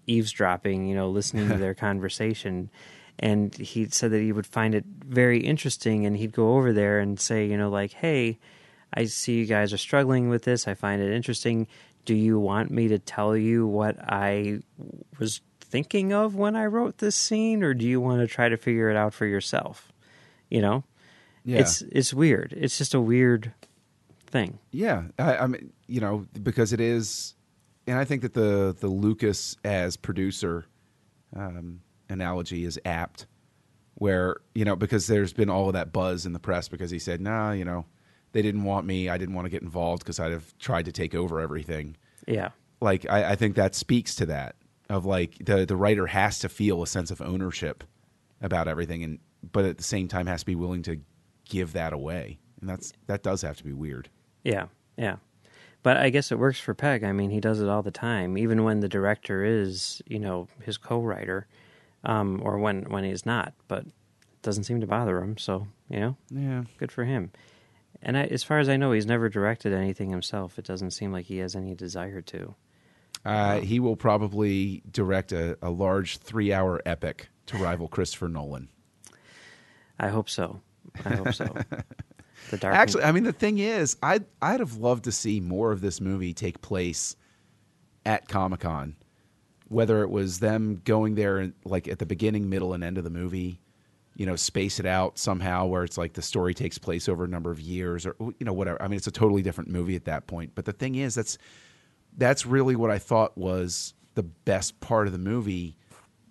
[0.07, 2.69] eavesdropping, you know, listening to their conversation.
[3.19, 6.99] And he said that he would find it very interesting and he'd go over there
[6.99, 8.39] and say, you know, like, hey,
[8.93, 10.67] I see you guys are struggling with this.
[10.67, 11.67] I find it interesting.
[12.05, 14.59] Do you want me to tell you what I
[15.19, 18.57] was thinking of when I wrote this scene, or do you want to try to
[18.57, 19.91] figure it out for yourself?
[20.49, 20.83] You know,
[21.45, 21.59] Yeah.
[21.59, 22.53] it's it's weird.
[22.55, 23.53] It's just a weird
[24.33, 24.59] thing.
[24.71, 27.35] Yeah, I, I mean, you know, because it is,
[27.87, 30.65] and I think that the the Lucas as producer
[31.33, 33.27] um, analogy is apt,
[33.93, 36.99] where you know because there's been all of that buzz in the press because he
[36.99, 37.85] said, nah, you know,
[38.33, 40.91] they didn't want me, I didn't want to get involved because I'd have tried to
[40.91, 41.95] take over everything.
[42.27, 42.49] Yeah,
[42.81, 44.55] Like I, I think that speaks to that
[44.89, 47.83] of like the the writer has to feel a sense of ownership
[48.41, 49.19] about everything, and
[49.51, 50.99] but at the same time has to be willing to
[51.45, 54.09] give that away, and that's that does have to be weird.
[54.43, 54.65] Yeah,
[54.97, 55.17] yeah.
[55.83, 57.03] But I guess it works for Pegg.
[57.03, 60.47] I mean, he does it all the time, even when the director is, you know,
[60.61, 61.45] his co-writer,
[62.05, 63.53] um, or when when he's not.
[63.67, 65.37] But it doesn't seem to bother him.
[65.37, 66.63] So you know, Yeah.
[66.77, 67.31] good for him.
[68.01, 70.57] And I, as far as I know, he's never directed anything himself.
[70.59, 72.55] It doesn't seem like he has any desire to.
[73.25, 78.67] Uh, he will probably direct a, a large three hour epic to rival Christopher Nolan.
[79.99, 80.59] I hope so.
[81.05, 81.55] I hope so.
[82.53, 82.75] the dark.
[82.75, 85.99] Actually, I mean, the thing is, I'd, I'd have loved to see more of this
[85.99, 87.15] movie take place
[88.05, 88.95] at Comic Con,
[89.67, 93.03] whether it was them going there and, like at the beginning, middle, and end of
[93.03, 93.59] the movie,
[94.15, 97.27] you know, space it out somehow where it's like the story takes place over a
[97.27, 98.79] number of years or, you know, whatever.
[98.81, 100.51] I mean, it's a totally different movie at that point.
[100.53, 101.37] But the thing is, that's
[102.15, 105.75] that's really what I thought was the best part of the movie.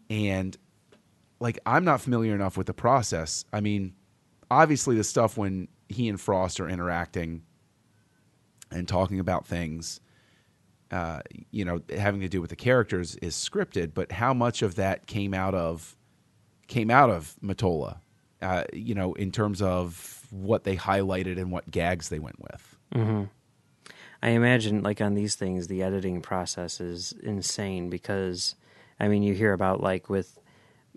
[0.08, 0.56] And
[1.40, 3.44] like, I'm not familiar enough with the process.
[3.52, 3.94] I mean,
[4.48, 7.42] obviously, the stuff when he and Frost are interacting
[8.70, 10.00] and talking about things,
[10.90, 13.92] uh, you know, having to do with the characters is scripted.
[13.94, 15.96] But how much of that came out of
[16.68, 17.98] came out of Mottola?
[18.40, 22.76] Uh, you know, in terms of what they highlighted and what gags they went with.
[22.92, 23.24] hmm
[24.24, 28.54] I imagine, like on these things, the editing process is insane because,
[29.00, 30.38] I mean, you hear about like with,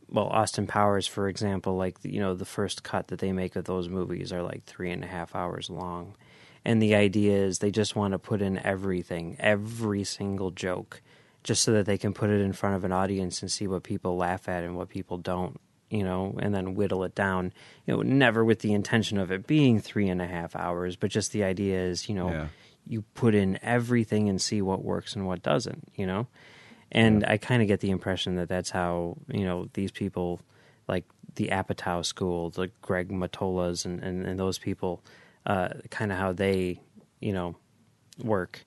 [0.10, 3.66] well, Austin Powers, for example, like you know, the first cut that they make of
[3.66, 6.16] those movies are like three and a half hours long,
[6.64, 11.02] and the idea is they just want to put in everything, every single joke,
[11.44, 13.84] just so that they can put it in front of an audience and see what
[13.84, 15.60] people laugh at and what people don't.
[15.92, 17.54] You know, and then whittle it down.
[17.86, 21.12] You know, never with the intention of it being three and a half hours, but
[21.12, 22.48] just the idea is, you know, Yeah.
[22.88, 26.26] you put in everything and see what works and what doesn't, you know?
[26.96, 30.40] And I kind of get the impression that that's how, you know, these people,
[30.88, 31.04] like
[31.36, 35.04] the Apatow School, the Greg Mottolas and, and, and those people,
[35.46, 36.80] uh, kind of how they,
[37.20, 37.58] you know,
[38.24, 38.66] work.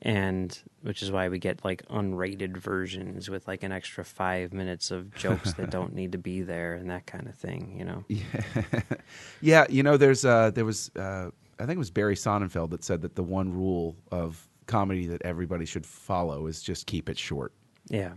[0.00, 4.90] And which is why we get like unrated versions with like an extra five minutes
[4.90, 8.04] of jokes that don't need to be there and that kind of thing, you know?
[9.40, 12.84] Yeah, you know, there's uh, there was uh, I think it was Barry Sonnenfeld that
[12.84, 17.18] said that the one rule of comedy that everybody should follow is just keep it
[17.18, 17.52] short.
[17.92, 18.14] Yeah.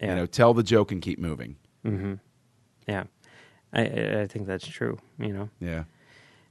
[0.00, 0.10] Yeah.
[0.10, 1.56] You know, tell the joke and keep moving.
[1.86, 2.14] Mm-hmm.
[2.86, 3.04] Yeah.
[3.72, 3.82] I,
[4.22, 5.48] I think that's true, you know?
[5.60, 5.84] Yeah.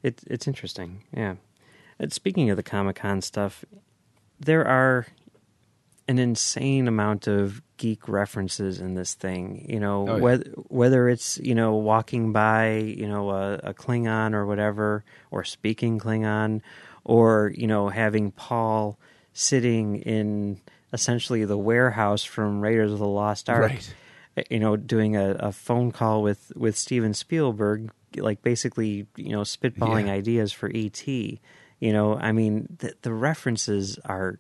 [0.02, 1.36] It, it's interesting, yeah.
[2.00, 3.64] And speaking of the Comic Con stuff,
[4.40, 5.06] there are
[6.08, 9.66] an insane amount of geek references in this thing.
[9.70, 10.22] You know, Oh, yeah.
[10.22, 15.46] whether whether it's you know walking by you know a, a Klingon or whatever, or
[15.46, 16.60] speaking Klingon,
[17.06, 18.98] or you know having Paul
[19.32, 20.60] sitting in
[20.94, 23.94] essentially the warehouse from Raiders of the Lost Ark Right.
[24.38, 29.30] Eh, you know, doing a, a phone call with, with Steven Spielberg, like basically, you
[29.30, 30.14] know, spitballing Yeah.
[30.14, 31.06] ideas for ET.
[31.08, 31.40] You
[31.82, 34.40] know, I mean, the, the references are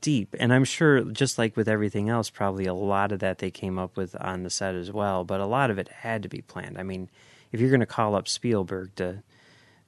[0.00, 0.34] deep.
[0.38, 3.78] And I'm sure, just like with everything else, probably a lot of that they came
[3.78, 5.24] up with on the set as well.
[5.24, 6.78] But a lot of it had to be planned.
[6.78, 7.08] I mean,
[7.50, 9.22] if you're going to call up Spielberg to,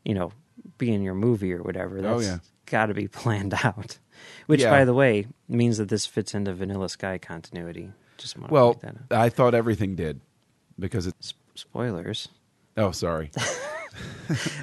[0.05, 0.33] you know,
[0.79, 2.39] be in your movie or whatever, Oh, that's yeah.
[2.67, 3.99] got to be planned out.
[4.47, 4.71] Which, Yeah.
[4.71, 7.91] by the way, means that this fits into Vanilla Sky continuity.
[8.19, 9.21] Just want Well, point that out.
[9.25, 10.21] I thought everything did
[10.79, 12.29] because it Sp- spoilers.
[12.77, 13.31] Oh, sorry.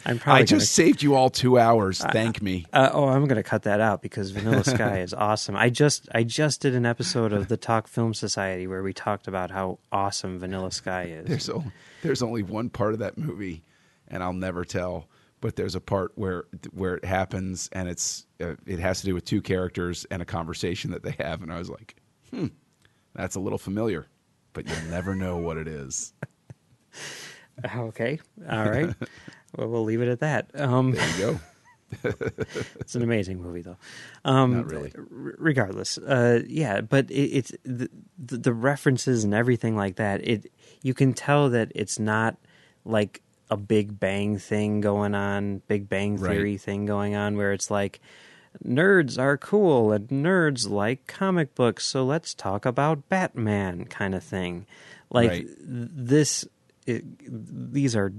[0.05, 1.99] I'm probably I just gonna, saved you all two hours.
[1.99, 2.65] Thank me.
[2.73, 5.55] uh, oh, I'm going to cut that out because Vanilla Sky is awesome.
[5.55, 9.27] I just I just did an episode of the Talk Film Society where we talked
[9.27, 11.27] about how awesome Vanilla Sky is.
[11.27, 11.71] There's only,
[12.01, 13.63] there's only one part of that movie,
[14.09, 15.07] and I'll never tell.
[15.41, 19.13] But there's a part where where it happens, and it's uh, it has to do
[19.15, 21.95] with two characters and a conversation that they have, and I was like,
[22.29, 22.47] hmm,
[23.15, 24.07] that's a little familiar,
[24.53, 26.13] but you'll never know what it is.
[27.75, 28.95] Okay, all right.
[29.57, 30.49] well, we'll leave it at that.
[30.59, 31.39] Um, There you go.
[32.79, 33.77] it's an amazing movie, though.
[34.23, 34.93] Um, Not really.
[34.97, 35.03] r-
[35.37, 40.25] regardless, uh, yeah, but it, it's the, the the references and everything like that.
[40.25, 40.51] It
[40.81, 42.37] you can tell that it's not
[42.85, 46.31] like a Big Bang thing going on, Big Bang Right.
[46.31, 47.99] Theory thing going on, where it's like
[48.65, 54.23] nerds are cool and nerds like comic books, so let's talk about Batman kind of
[54.23, 54.65] thing.
[55.09, 55.47] Like Right.
[55.59, 56.47] this,
[56.87, 57.03] it,
[57.73, 58.13] these are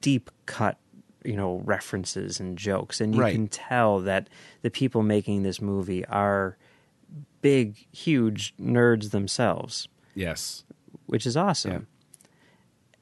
[0.00, 0.78] deep cut
[1.24, 3.34] you know references and jokes and you Right.
[3.34, 4.28] can tell that
[4.62, 6.56] the people making this movie are
[7.42, 10.62] big huge nerds themselves Yes.
[11.06, 11.78] which is awesome Yeah.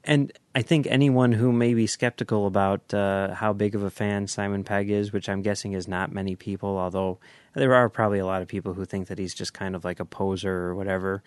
[0.06, 4.26] And i think anyone who may be skeptical about uh, how big of a fan
[4.26, 7.18] simon pegg is which i'm guessing is not many people although
[7.54, 10.00] there are probably a lot of people who think that he's just kind of like
[10.00, 11.22] a poser or whatever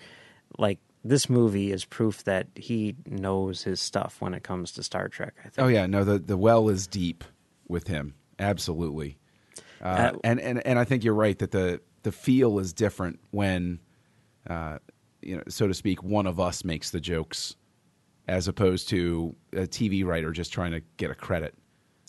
[0.58, 5.08] like this movie is proof that he knows his stuff when it comes to star
[5.08, 7.24] trek i think Oh yeah, no the the well is deep
[7.68, 8.16] with him.
[8.40, 9.18] Absolutely.
[9.82, 13.20] Uh, Uh, and and and I think you're right that the the feel is different
[13.32, 13.80] when
[14.50, 14.80] uh,
[15.22, 17.56] you know, so to speak, one of us makes the jokes
[18.30, 21.56] as opposed to a TV writer just trying to get a credit.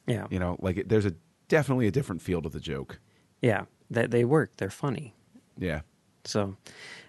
[0.07, 1.15] yeah You know, like there's a
[1.49, 3.01] definitely a different feel to the joke.
[3.41, 4.53] Yeah, that they work.
[4.59, 5.15] They're funny.
[5.59, 5.81] Yeah.
[6.25, 6.57] So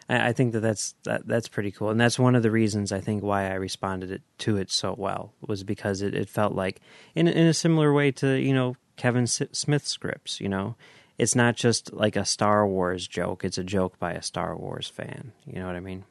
[0.08, 2.94] I, I think that that's that, that's pretty cool, and that's one of the reasons
[2.94, 6.54] I think why I responded it, to it so well was because it, it felt
[6.54, 6.80] like
[7.14, 10.40] in in a similar way to you know Kevin S- Smith scripts.
[10.40, 10.76] You know,
[11.18, 14.88] it's not just like a Star Wars joke; it's a joke by a Star Wars
[14.88, 15.34] fan.
[15.46, 16.06] You know what I mean?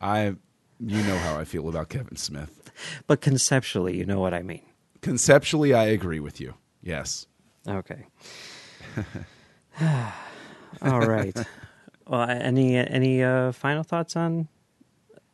[0.00, 0.36] I
[0.80, 2.70] you know how I feel about Kevin Smith.
[3.06, 4.62] But conceptually, you know what I mean.
[5.02, 6.54] Conceptually I agree with you.
[6.82, 7.26] Yes.
[7.68, 8.06] Okay.
[10.82, 11.36] All right.
[12.06, 14.48] Well, any any uh, final thoughts on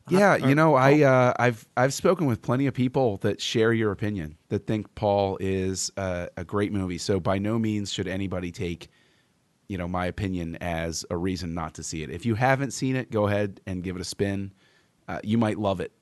[0.09, 3.73] Yeah, or- you know, I uh, I've I've spoken with plenty of people that share
[3.73, 6.99] your opinion that think Paul is uh, a great movie.
[6.99, 8.89] So by no means should anybody take
[9.69, 12.11] you know my opinion as a reason not to see it.
[12.11, 14.53] If you haven't seen it, go ahead and give it a spin.
[15.09, 15.93] Uh, you might love it,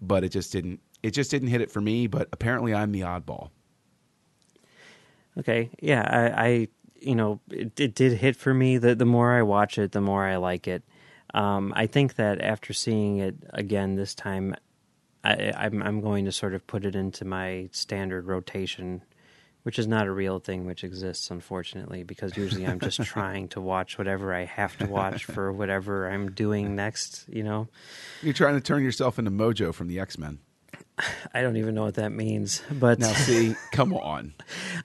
[0.00, 2.06] but it just didn't it just didn't hit it for me.
[2.06, 3.50] But apparently, I'm the oddball.
[5.38, 6.68] Okay, yeah, I, I
[7.00, 8.78] you know, it, it did hit for me.
[8.78, 10.82] The the more I watch it, the more I like it.
[11.32, 14.54] Um, I think that after seeing it again this time,
[15.24, 19.02] I, I'm I'm going to sort of put it into my standard rotation,
[19.64, 23.60] which is not a real thing, which exists unfortunately, because usually I'm just trying to
[23.60, 27.24] watch whatever I have to watch for whatever I'm doing next.
[27.28, 27.68] You know,
[28.22, 30.38] You're trying to turn yourself into Mojo from the X Men.
[31.34, 34.34] I don't even know what that means, but Now, see, come on.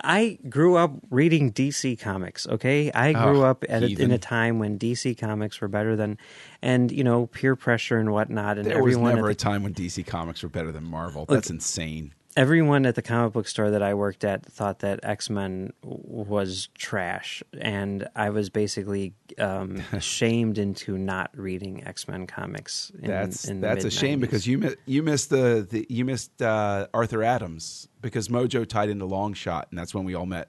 [0.02, 2.48] I grew up reading DC comics.
[2.48, 5.68] Okay, I ah, grew Oh, up at a, in a time when DC comics were
[5.68, 6.18] better than,
[6.62, 8.58] and you know, peer pressure and whatnot.
[8.58, 11.26] And There was never a time when DC Comics were better than Marvel.
[11.26, 12.13] That's insane.
[12.39, 16.69] Everyone at the comic book store that I worked at thought that X Men was
[16.73, 22.93] trash, and I was basically um, shamed into not reading X Men comics.
[23.02, 26.41] In, That's in that's a shame because you mi- you missed the, the you missed
[26.41, 30.47] uh, Arthur Adams because Mojo tied into Longshot, and that's when we all met.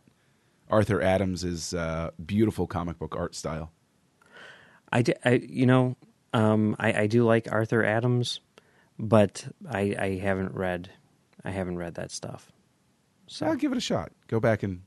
[0.70, 3.72] Arthur Adams is uh, beautiful comic book art style.
[4.92, 5.96] I, di- I you know,
[6.32, 8.38] um, I, I do like Arthur Adams,
[8.96, 10.90] but I, I haven't read,
[11.44, 12.50] I haven't read that stuff.
[13.26, 14.12] So I'll give it a shot.
[14.28, 14.82] Go back and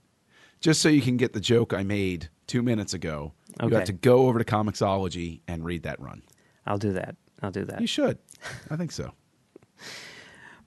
[0.59, 3.33] just so you can get the joke I made two minutes ago.
[3.59, 3.75] You Okay.
[3.75, 6.23] have to go over to Comixology and read that run.
[6.65, 7.15] I'll do that.
[7.41, 7.81] I'll do that.
[7.81, 8.17] You should.
[8.69, 9.11] I think so.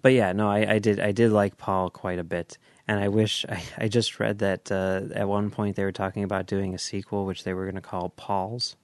[0.03, 1.01] But yeah, no, I, I did.
[1.01, 4.71] I did like Paul quite a bit, and I wish I, I just read that
[4.71, 7.75] uh, at one point they were talking about doing a sequel, which they were going
[7.75, 8.77] to call Paul's,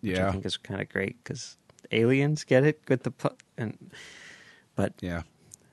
[0.00, 1.56] which I think is kind of great because
[1.92, 3.92] aliens get it with the pu- and,
[4.74, 5.22] but yeah,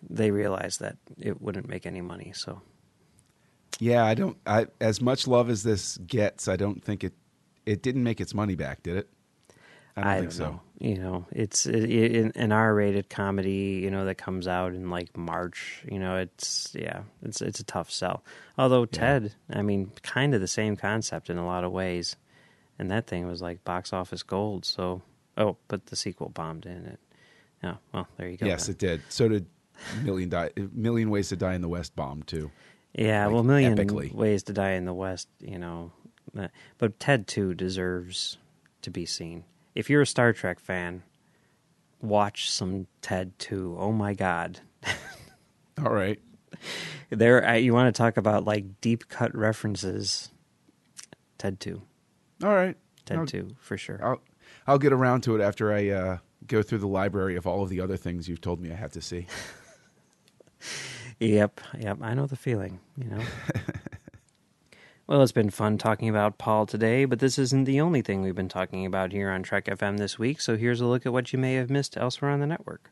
[0.08, 2.62] they realized that it wouldn't make any money, so
[3.80, 4.06] yeah.
[4.06, 4.38] I don't.
[4.46, 7.14] I as much love as this gets, I don't think it.
[7.66, 9.10] It didn't make its money back, did it?
[9.96, 10.44] I don't think so.
[10.44, 10.62] know.
[10.80, 13.82] You know, it's it, it, an R-rated comedy.
[13.84, 15.84] You know that comes out in like March.
[15.90, 18.24] You know, it's yeah, it's it's a tough sell.
[18.58, 22.16] Although Ted, I mean, kind of the same concept in a lot of ways,
[22.78, 24.66] and that thing was like box office gold.
[24.66, 25.02] So,
[25.38, 27.00] oh, but the sequel bombed in it.
[27.62, 28.46] Yeah, well, there you go.
[28.46, 28.74] Yes, then.
[28.74, 29.02] it did.
[29.10, 29.48] So did
[30.04, 32.52] Million die, million ways to die in the West bomb too.
[32.94, 34.14] Yeah, Like, well, million epically.
[34.14, 35.92] ways to die in the West, you know.
[36.78, 38.38] But Ted too deserves
[38.82, 39.44] to be seen.
[39.76, 41.04] If you're a Star Trek fan,
[42.02, 43.76] watch some Ted two.
[43.80, 44.60] Oh my God,
[45.84, 46.20] All right.
[47.10, 50.30] there you want to talk about like deep cut references.
[51.38, 51.82] Ted two,
[52.44, 52.76] All right.
[53.06, 54.00] Ted two for sure.
[54.04, 54.22] I'll
[54.68, 56.18] I'll get around to it after I uh,
[56.48, 58.92] go through the library of all of the other things you've told me I have
[58.94, 59.26] to see.
[61.20, 61.98] Yep, yep.
[62.02, 63.22] I know the feeling, you know.
[65.08, 68.36] well, it's been fun talking about Paul today, but this isn't the only thing we've
[68.36, 71.34] been talking about here on Trek FM this week, so here's a look at what
[71.34, 72.90] you may have missed elsewhere on the network.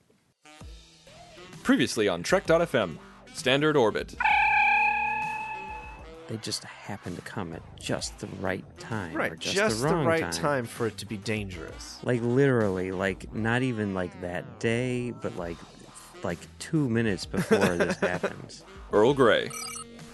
[1.63, 2.97] Previously on Trek.fm,
[3.33, 4.15] Standard Orbit.
[6.27, 9.15] They just happen to come at just the right time.
[9.15, 10.65] or Right, just, just, the, the, wrong right time.
[10.65, 11.99] for it to be dangerous.
[12.03, 15.55] Like literally, like not even like that day, but like
[16.27, 18.63] like two minutes before this happens.
[18.91, 19.49] Earl Grey.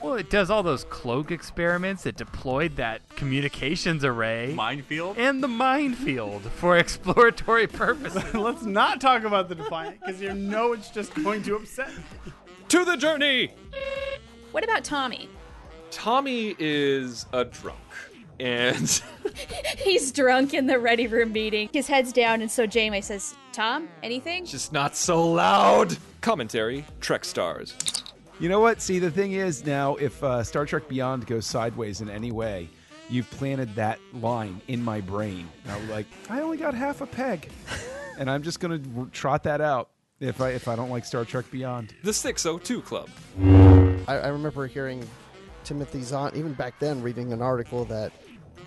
[0.01, 2.05] Well, it does all those cloak experiments.
[2.05, 5.17] It deployed that communications array Minefield.
[5.17, 8.33] and the minefield for exploratory purposes.
[8.33, 12.03] Let's not talk about the Defiant because you know it's just going to upset me.
[12.69, 13.53] To the journey!
[14.51, 15.29] What about Tommy?
[15.89, 17.79] Tommy is a drunk.
[18.39, 19.01] And
[19.77, 21.69] He's drunk in the ready room meeting.
[21.73, 24.45] His head's down, and so Janeway says, Tom, anything?
[24.45, 25.97] just not so loud.
[26.21, 27.75] Commentary Trek Stars.
[28.39, 28.81] You know what?
[28.81, 32.69] See, the thing is now, if uh, Star Trek Beyond goes sideways in any way,
[33.09, 35.47] you've planted that line in my brain.
[35.63, 37.49] And I'm like, I only got half a peg,
[38.17, 41.25] and I'm just gonna r- trot that out if I if I don't like Star
[41.25, 41.93] Trek Beyond.
[42.03, 43.09] The 602 Club.
[44.07, 45.07] I, I remember hearing
[45.63, 48.11] Timothy Zahn, even back then, reading an article that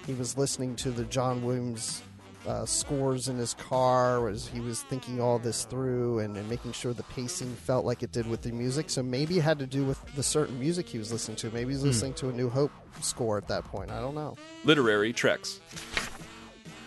[0.06, 2.02] he was listening to the John Williams
[2.46, 6.72] uh, scores in his car as he was thinking all this through and, and making
[6.72, 8.88] sure the pacing felt like it did with the music.
[8.88, 11.50] So maybe it had to do with the certain music he was listening to.
[11.50, 12.70] Maybe he's listening to a New Hope
[13.00, 13.90] score at that point.
[13.90, 14.36] I don't know.
[14.64, 15.60] Literary Treks.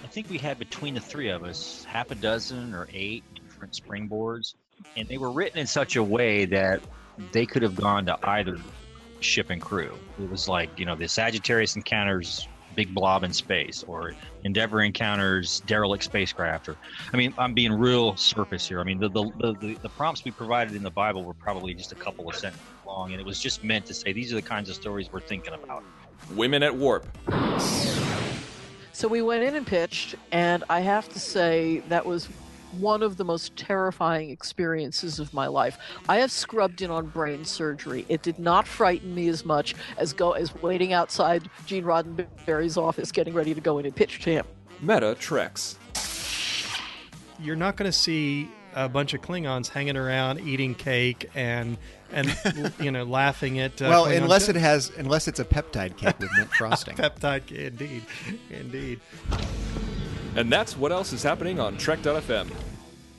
[0.03, 3.73] I think we had between the three of us half a dozen or eight different
[3.73, 4.55] springboards,
[4.95, 6.81] and they were written in such a way that
[7.33, 8.57] they could have gone to either
[9.19, 9.97] ship and crew.
[10.21, 15.61] It was like you know the Sagittarius encounters big blob in space, or Endeavor encounters
[15.61, 16.69] derelict spacecraft.
[16.69, 16.77] Or
[17.11, 18.79] I mean, I'm being real surface here.
[18.79, 21.73] I mean, the the, the, the, the prompts we provided in the Bible were probably
[21.73, 24.35] just a couple of sentences long, and it was just meant to say these are
[24.35, 25.83] the kinds of stories we're thinking about.
[26.35, 27.05] Women at Warp.
[28.93, 32.27] So we went in and pitched, and I have to say that was
[32.73, 35.77] one of the most terrifying experiences of my life.
[36.07, 38.05] I have scrubbed in on brain surgery.
[38.09, 43.11] It did not frighten me as much as go as waiting outside Gene Roddenberry's office
[43.11, 44.45] getting ready to go in and pitch to him.
[44.81, 45.77] Meta Treks.
[47.39, 51.77] You're not going to see a bunch of Klingons hanging around eating cake and
[52.11, 52.35] and
[52.79, 54.55] you know laughing at uh, well, Klingon unless shit.
[54.55, 56.95] it has, unless it's a peptide cake with mint frosting.
[56.95, 58.03] peptide, indeed,
[58.49, 58.99] indeed.
[60.39, 62.49] And that's what else is happening on Trek.fm.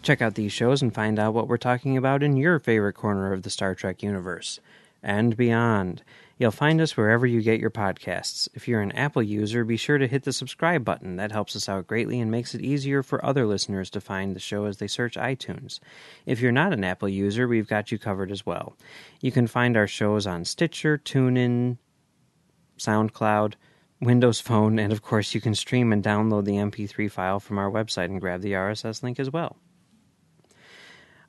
[0.00, 3.34] Check out these shows and find out what we're talking about in your favorite corner
[3.34, 4.58] of the Star Trek universe
[5.02, 6.02] and beyond.
[6.38, 8.48] You'll find us wherever you get your podcasts.
[8.54, 11.16] If you're an Apple user, be sure to hit the subscribe button.
[11.16, 14.40] That helps us out greatly and makes it easier for other listeners to find the
[14.40, 15.78] show as they search iTunes.
[16.24, 18.78] If you're not an Apple user, we've got you covered as well.
[19.20, 21.76] You can find our shows on Stitcher, TuneIn,
[22.78, 23.56] SoundCloud,
[24.00, 27.70] Windows Phone, and of course, you can stream and download the MP3 file from our
[27.70, 29.56] website and grab the RSS link as well.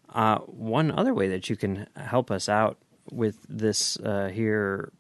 [0.10, 2.78] Uh, one other way that you can help us out
[3.12, 4.92] with this uh, here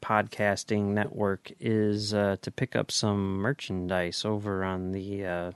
[0.00, 5.52] podcasting network is uh, to pick up some merchandise over on the uh,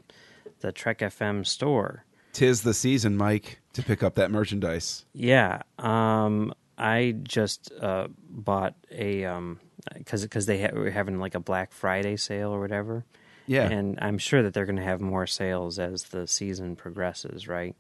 [0.61, 2.05] the Trek FM store.
[2.33, 5.05] Tis the season, Mike, to pick up that merchandise.
[5.13, 9.25] Yeah, um, I just uh, bought a
[9.95, 13.05] because because they ha- were having like a Black Friday sale or whatever.
[13.47, 13.69] Yeah.
[13.69, 17.75] and I'm sure that they're going to have more sales as the season progresses, right?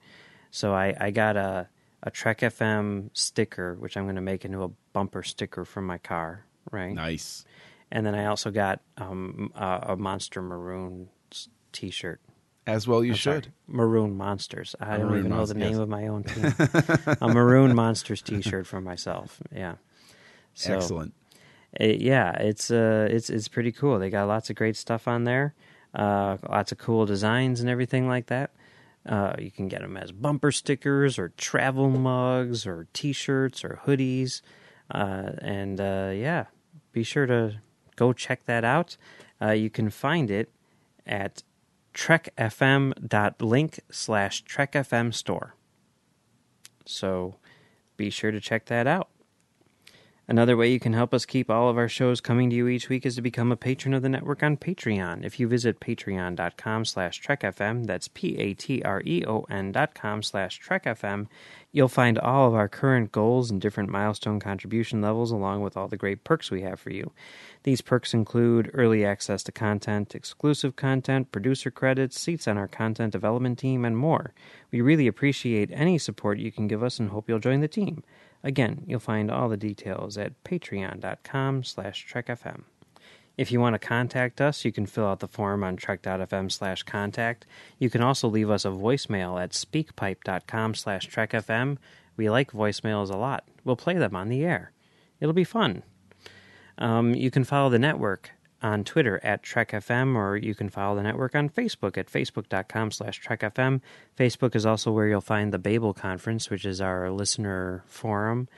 [0.50, 1.68] So I, I got a
[2.02, 5.98] a Trek FM sticker, which I'm going to make into a bumper sticker for my
[5.98, 6.92] car, right?
[6.92, 7.44] Nice.
[7.92, 11.08] And then I also got um, a, a Monster Maroon
[11.72, 12.20] T-shirt.
[12.66, 13.52] As well, you I'm sorry, should.
[13.66, 14.74] Maroon Monsters.
[14.80, 15.78] I don't Maroon even know the name yes.
[15.78, 16.54] of my own team.
[17.20, 19.40] a Maroon Monsters T-shirt for myself.
[19.54, 19.76] Yeah.
[20.54, 21.14] So, Excellent.
[21.74, 23.98] It- yeah, it's uh, it's it's pretty cool.
[23.98, 25.54] They got lots of great stuff on there.
[25.94, 28.50] Uh, lots of cool designs and everything like that.
[29.04, 34.42] Uh, you can get them as bumper stickers or travel mugs or T-shirts or hoodies.
[34.90, 36.44] Uh, and uh, yeah,
[36.92, 37.56] be sure to
[37.96, 38.96] go check that out.
[39.40, 40.50] Uh, you can find it
[41.06, 41.42] at
[41.94, 45.56] trekfm.link slash trekfm store.
[46.86, 47.36] So
[47.96, 49.08] be sure to check that out.
[50.28, 52.88] Another way you can help us keep all of our shows coming to you each
[52.88, 55.24] week is to become a patron of the network on Patreon.
[55.24, 61.26] If you visit patreon.com slash trekfm, that's P-A-T-R-E-O-N dot com slash trekfm,
[61.72, 65.88] you'll find all of our current goals and different milestone contribution levels along with all
[65.88, 67.10] the great perks we have for you.
[67.64, 73.10] These perks include early access to content, exclusive content, producer credits, seats on our content
[73.10, 74.34] development team, and more.
[74.70, 78.04] We really appreciate any support you can give us and hope you'll join the team.
[78.44, 82.62] Again, you'll find all the details at patreon.com slash trekfm.
[83.38, 86.82] If you want to contact us, you can fill out the form on trek.fm slash
[86.82, 87.46] contact.
[87.78, 91.78] You can also leave us a voicemail at speakpipe.com slash trekfm.
[92.16, 93.44] We like voicemails a lot.
[93.64, 94.72] We'll play them on the air.
[95.18, 95.82] It'll be fun.
[96.78, 98.30] Um, you can follow the network
[98.62, 103.20] on Twitter at TrekFM, or you can follow the network on Facebook at facebook.com slash
[103.20, 103.80] TrekFM.
[104.16, 108.48] Facebook is also where you'll find the Babel Conference, which is our listener forum.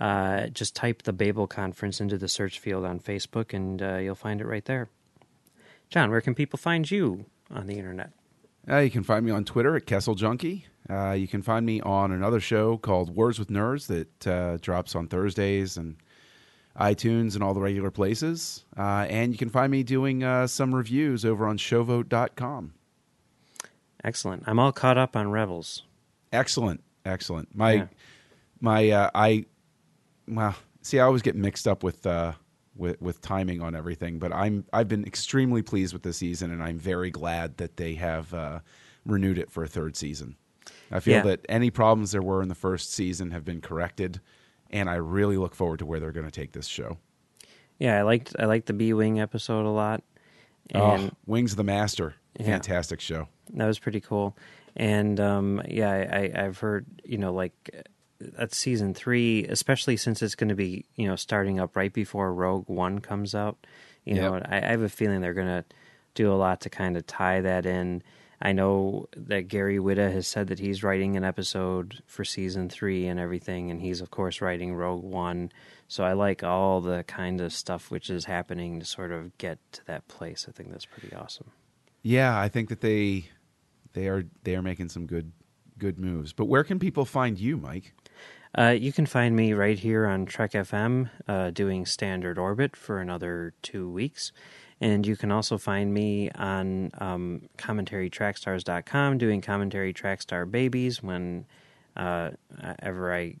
[0.00, 4.14] Uh, just type the Babel Conference into the search field on Facebook, and uh, you'll
[4.14, 4.88] find it right there.
[5.90, 8.10] John, where can people find you on the internet?
[8.68, 10.66] Uh, you can find me on Twitter at Kessel Junkie.
[10.88, 14.94] Uh, you can find me on another show called Words with Nerds that uh, drops
[14.94, 15.96] on Thursdays and–
[16.78, 18.64] iTunes, and all the regular places.
[18.76, 22.72] Uh, and you can find me doing uh, some reviews over on showvote.com.
[24.04, 24.42] Excellent.
[24.46, 25.82] I'm all caught up on Rebels.
[26.32, 26.82] Excellent.
[27.04, 27.54] Excellent.
[27.54, 27.86] My, yeah.
[28.60, 29.44] my, uh, I,
[30.26, 32.32] well, see, I always get mixed up with, uh,
[32.74, 36.62] with, with timing on everything, but I'm, I've been extremely pleased with the season, and
[36.62, 38.60] I'm very glad that they have uh,
[39.04, 40.36] renewed it for a third season.
[40.90, 41.22] I feel yeah.
[41.22, 44.20] that any problems there were in the first season have been corrected
[44.72, 46.98] and I really look forward to where they're going to take this show.
[47.78, 50.02] Yeah, I liked I liked the B Wing episode a lot.
[50.70, 53.28] And oh, Wings of the Master, yeah, fantastic show.
[53.54, 54.36] That was pretty cool,
[54.76, 57.86] and um, yeah, I, I've heard you know like
[58.20, 62.32] that's season three, especially since it's going to be you know starting up right before
[62.32, 63.58] Rogue One comes out.
[64.04, 64.22] You yep.
[64.22, 65.64] know, I, I have a feeling they're going to
[66.14, 68.02] do a lot to kind of tie that in
[68.44, 73.06] I know that Gary Whitta has said that he's writing an episode for season three
[73.06, 75.52] and everything, and he's of course writing Rogue One.
[75.86, 79.58] So I like all the kind of stuff which is happening to sort of get
[79.72, 80.46] to that place.
[80.48, 81.52] I think that's pretty awesome.
[82.02, 83.28] Yeah, I think that they
[83.92, 85.30] they are they are making some good
[85.78, 86.32] good moves.
[86.32, 87.94] But where can people find you, Mike?
[88.58, 92.98] Uh, you can find me right here on Trek FM uh, doing Standard Orbit for
[92.98, 94.32] another two weeks.
[94.82, 101.46] And you can also find me on um, commentarytrackstars.com doing commentary trackstar babies whenever
[101.96, 102.30] uh,
[103.14, 103.36] I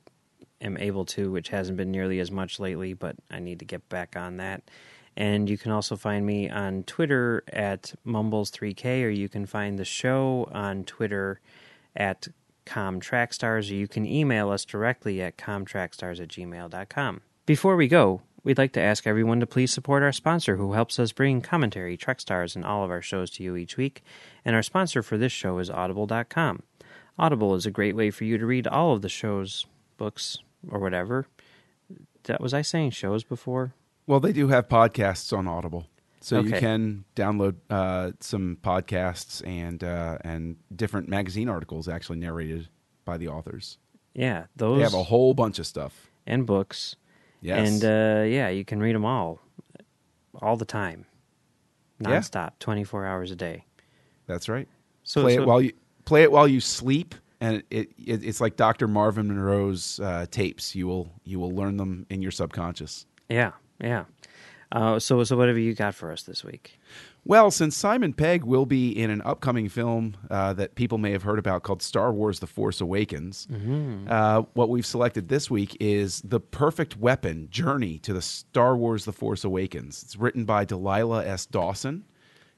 [0.60, 3.88] am able to, which hasn't been nearly as much lately, but I need to get
[3.88, 4.70] back on that.
[5.16, 9.84] And you can also find me on Twitter at Mumbles3K, or you can find the
[9.84, 11.40] show on Twitter
[11.96, 12.28] at
[12.66, 17.20] ComTrackstars, or you can email us directly at comtrackstars at gmail.com.
[17.46, 20.98] Before we go, We'd like to ask everyone to please support our sponsor who helps
[20.98, 24.02] us bring commentary, Trek Stars, and all of our shows to you each week.
[24.44, 26.62] And our sponsor for this show is Audible.com.
[27.18, 29.66] Audible is a great way for you to read all of the show's
[29.96, 30.38] books
[30.68, 31.26] or whatever.
[32.24, 33.74] That was I saying shows before?
[34.08, 35.86] Well, they do have podcasts on Audible.
[36.20, 36.48] So okay.
[36.48, 42.68] you can download uh, some podcasts and uh, and different magazine articles actually narrated
[43.04, 43.78] by the authors.
[44.14, 46.96] Yeah, those they have a whole bunch of stuff and books
[47.42, 47.68] Yes.
[47.68, 49.40] And uh, yeah, you can read them all,
[50.40, 51.04] all the time,
[52.00, 52.50] nonstop, yeah.
[52.60, 53.66] twenty four hours a day.
[54.26, 54.68] That's right.
[55.02, 55.72] So play so, it while you
[56.04, 58.86] play it while you sleep, and it, it it's like Dr.
[58.86, 60.76] Marvin Monroe's uh, tapes.
[60.76, 63.06] You will you will learn them in your subconscious.
[63.28, 64.04] Yeah, yeah.
[64.70, 66.78] Uh, so so what have you got for us this week?
[67.24, 71.22] Well, since Simon Pegg will be in an upcoming film uh, that people may have
[71.22, 74.08] heard about called Star Wars The Force Awakens, mm-hmm.
[74.10, 79.04] uh, what we've selected this week is The Perfect Weapon Journey to the Star Wars
[79.04, 80.02] The Force Awakens.
[80.02, 81.46] It's written by Delilah S.
[81.46, 82.04] Dawson,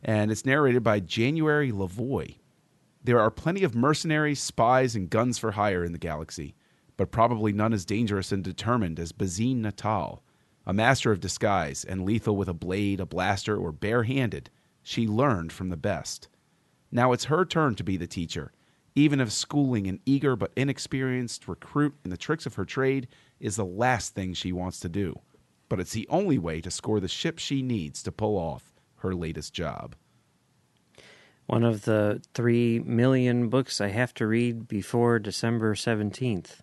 [0.02, 2.36] and it's narrated by January Lavoie.
[3.02, 6.54] There are plenty of mercenaries, spies, and guns for hire in the galaxy,
[6.96, 10.20] but probably none as dangerous and determined as Bazine Netal
[10.66, 14.50] a master of disguise and lethal with a blade, a blaster, or barehanded,
[14.82, 16.28] she learned from the best.
[16.90, 18.52] Now it's her turn to be the teacher,
[18.94, 23.08] even if schooling an eager but inexperienced recruit in the tricks of her trade
[23.40, 25.18] is the last thing she wants to do.
[25.68, 29.14] But it's the only way to score the ship she needs to pull off her
[29.14, 29.96] latest job.
[31.46, 36.60] One of the three million books I have to read before December 17th.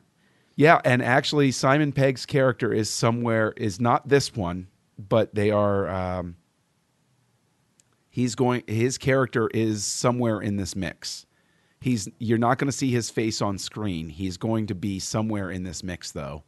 [0.61, 4.67] Yeah, and actually, Simon Pegg's character is somewhere is not this one,
[4.99, 5.89] but they are.
[5.89, 6.35] Um,
[8.11, 8.61] he's going.
[8.67, 11.25] His character is somewhere in this mix.
[11.79, 14.09] He's you're not going to see his face on screen.
[14.09, 16.43] He's going to be somewhere in this mix though,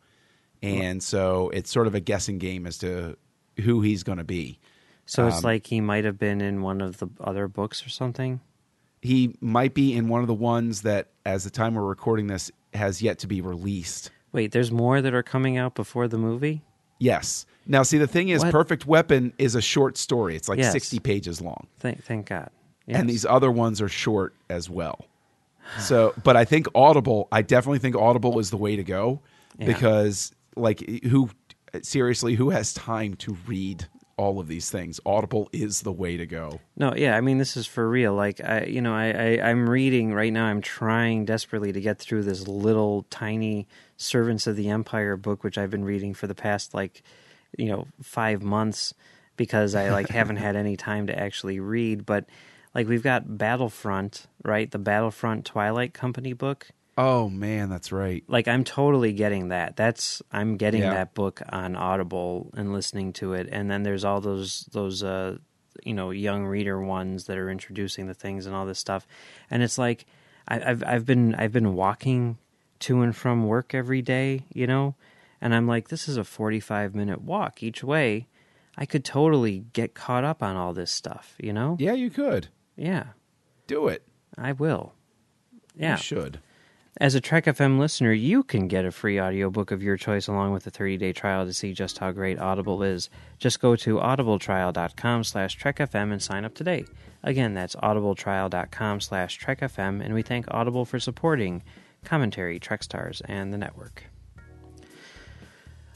[0.61, 3.17] and so it's sort of a guessing game as to
[3.61, 4.59] who he's going to be.
[5.07, 7.89] So it's Um, like he might have been in one of the other books or
[7.89, 8.41] something.
[9.01, 12.51] he might be in one of the ones that, as the time we're recording this,
[12.75, 14.11] has yet to be released.
[14.31, 16.61] Wait, there's more that are coming out before the movie.
[16.99, 17.45] Yes.
[17.67, 18.51] Now, see, the thing is, What?
[18.51, 20.35] Perfect Weapon is a short story.
[20.35, 20.71] It's like Yes.
[20.71, 21.67] 60 pages long.
[21.79, 22.49] Thank, thank God.
[22.87, 25.05] And these other ones are short as well.
[25.79, 29.21] So, but I think Audible, I definitely think Audible is the way to go
[29.57, 29.67] Yeah.
[29.67, 31.29] because, like, who,
[31.81, 33.87] seriously, who has time to read
[34.17, 34.99] all of these things?
[35.05, 36.59] Audible is the way to go.
[36.75, 38.13] No, yeah, I mean this is for real.
[38.13, 40.45] Like I, you know, I, I I'm reading right now.
[40.45, 45.57] I'm trying desperately to get through this little tiny Servants of the Empire book, which
[45.57, 47.03] I've been reading for the past like,
[47.57, 48.93] you know, five months
[49.37, 52.05] because I like haven't had any time to actually read.
[52.05, 52.25] But
[52.75, 54.69] like we've got Battlefront, right?
[54.69, 56.69] The Battlefront Twilight Company book.
[56.97, 58.23] Oh, man, that's right.
[58.27, 59.75] Like I'm totally getting that.
[59.75, 60.93] That's I'm getting Yeah.
[60.93, 63.49] that book on Audible and listening to it.
[63.51, 65.37] And then there's all those those uh
[65.83, 69.07] you know young reader ones that are introducing the things and all this stuff.
[69.49, 70.05] And it's like
[70.47, 72.37] I, I've I've been I've been walking
[72.81, 74.93] to and from work every day, you know,
[75.41, 78.27] and I'm like this is a 45 minute walk each way.
[78.77, 81.77] I could totally get caught up on all this stuff, you know?
[81.79, 82.47] Yeah, you could.
[82.75, 83.05] Yeah.
[83.67, 84.01] Do it.
[84.37, 84.93] I will.
[85.75, 85.91] Yeah.
[85.91, 86.39] You should.
[86.97, 90.53] As a Trek FM listener, you can get a free audiobook of your choice along
[90.53, 93.09] with a 30-day trial to see just how great Audible is.
[93.39, 96.85] Just go to audibletrial.com slash trekfm and sign up today.
[97.23, 101.63] Again, that's audibletrial.com slash trekfm, and we thank Audible for supporting
[102.05, 104.03] Commentary, Trek Stars, and the network.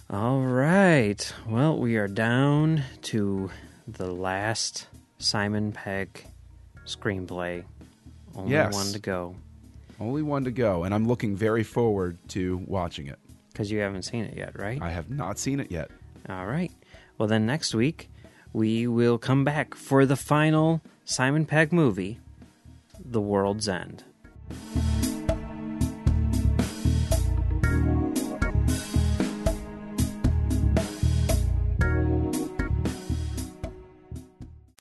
[0.10, 1.32] All right.
[1.48, 3.52] Well, we are down to
[3.88, 4.88] the last
[5.20, 6.26] Simon Pegg
[6.88, 7.66] screenplay.
[8.34, 8.74] Only Yes.
[8.74, 9.36] one to go.
[10.00, 13.20] Only one to go, and I'm looking very forward to watching it.
[13.52, 14.80] Because you haven't seen it yet, right?
[14.82, 15.90] I have not seen it yet.
[16.30, 16.72] All right.
[17.18, 18.10] Well, then next week
[18.54, 22.20] we will come back for the final Simon Pegg movie,
[23.04, 24.04] The World's End.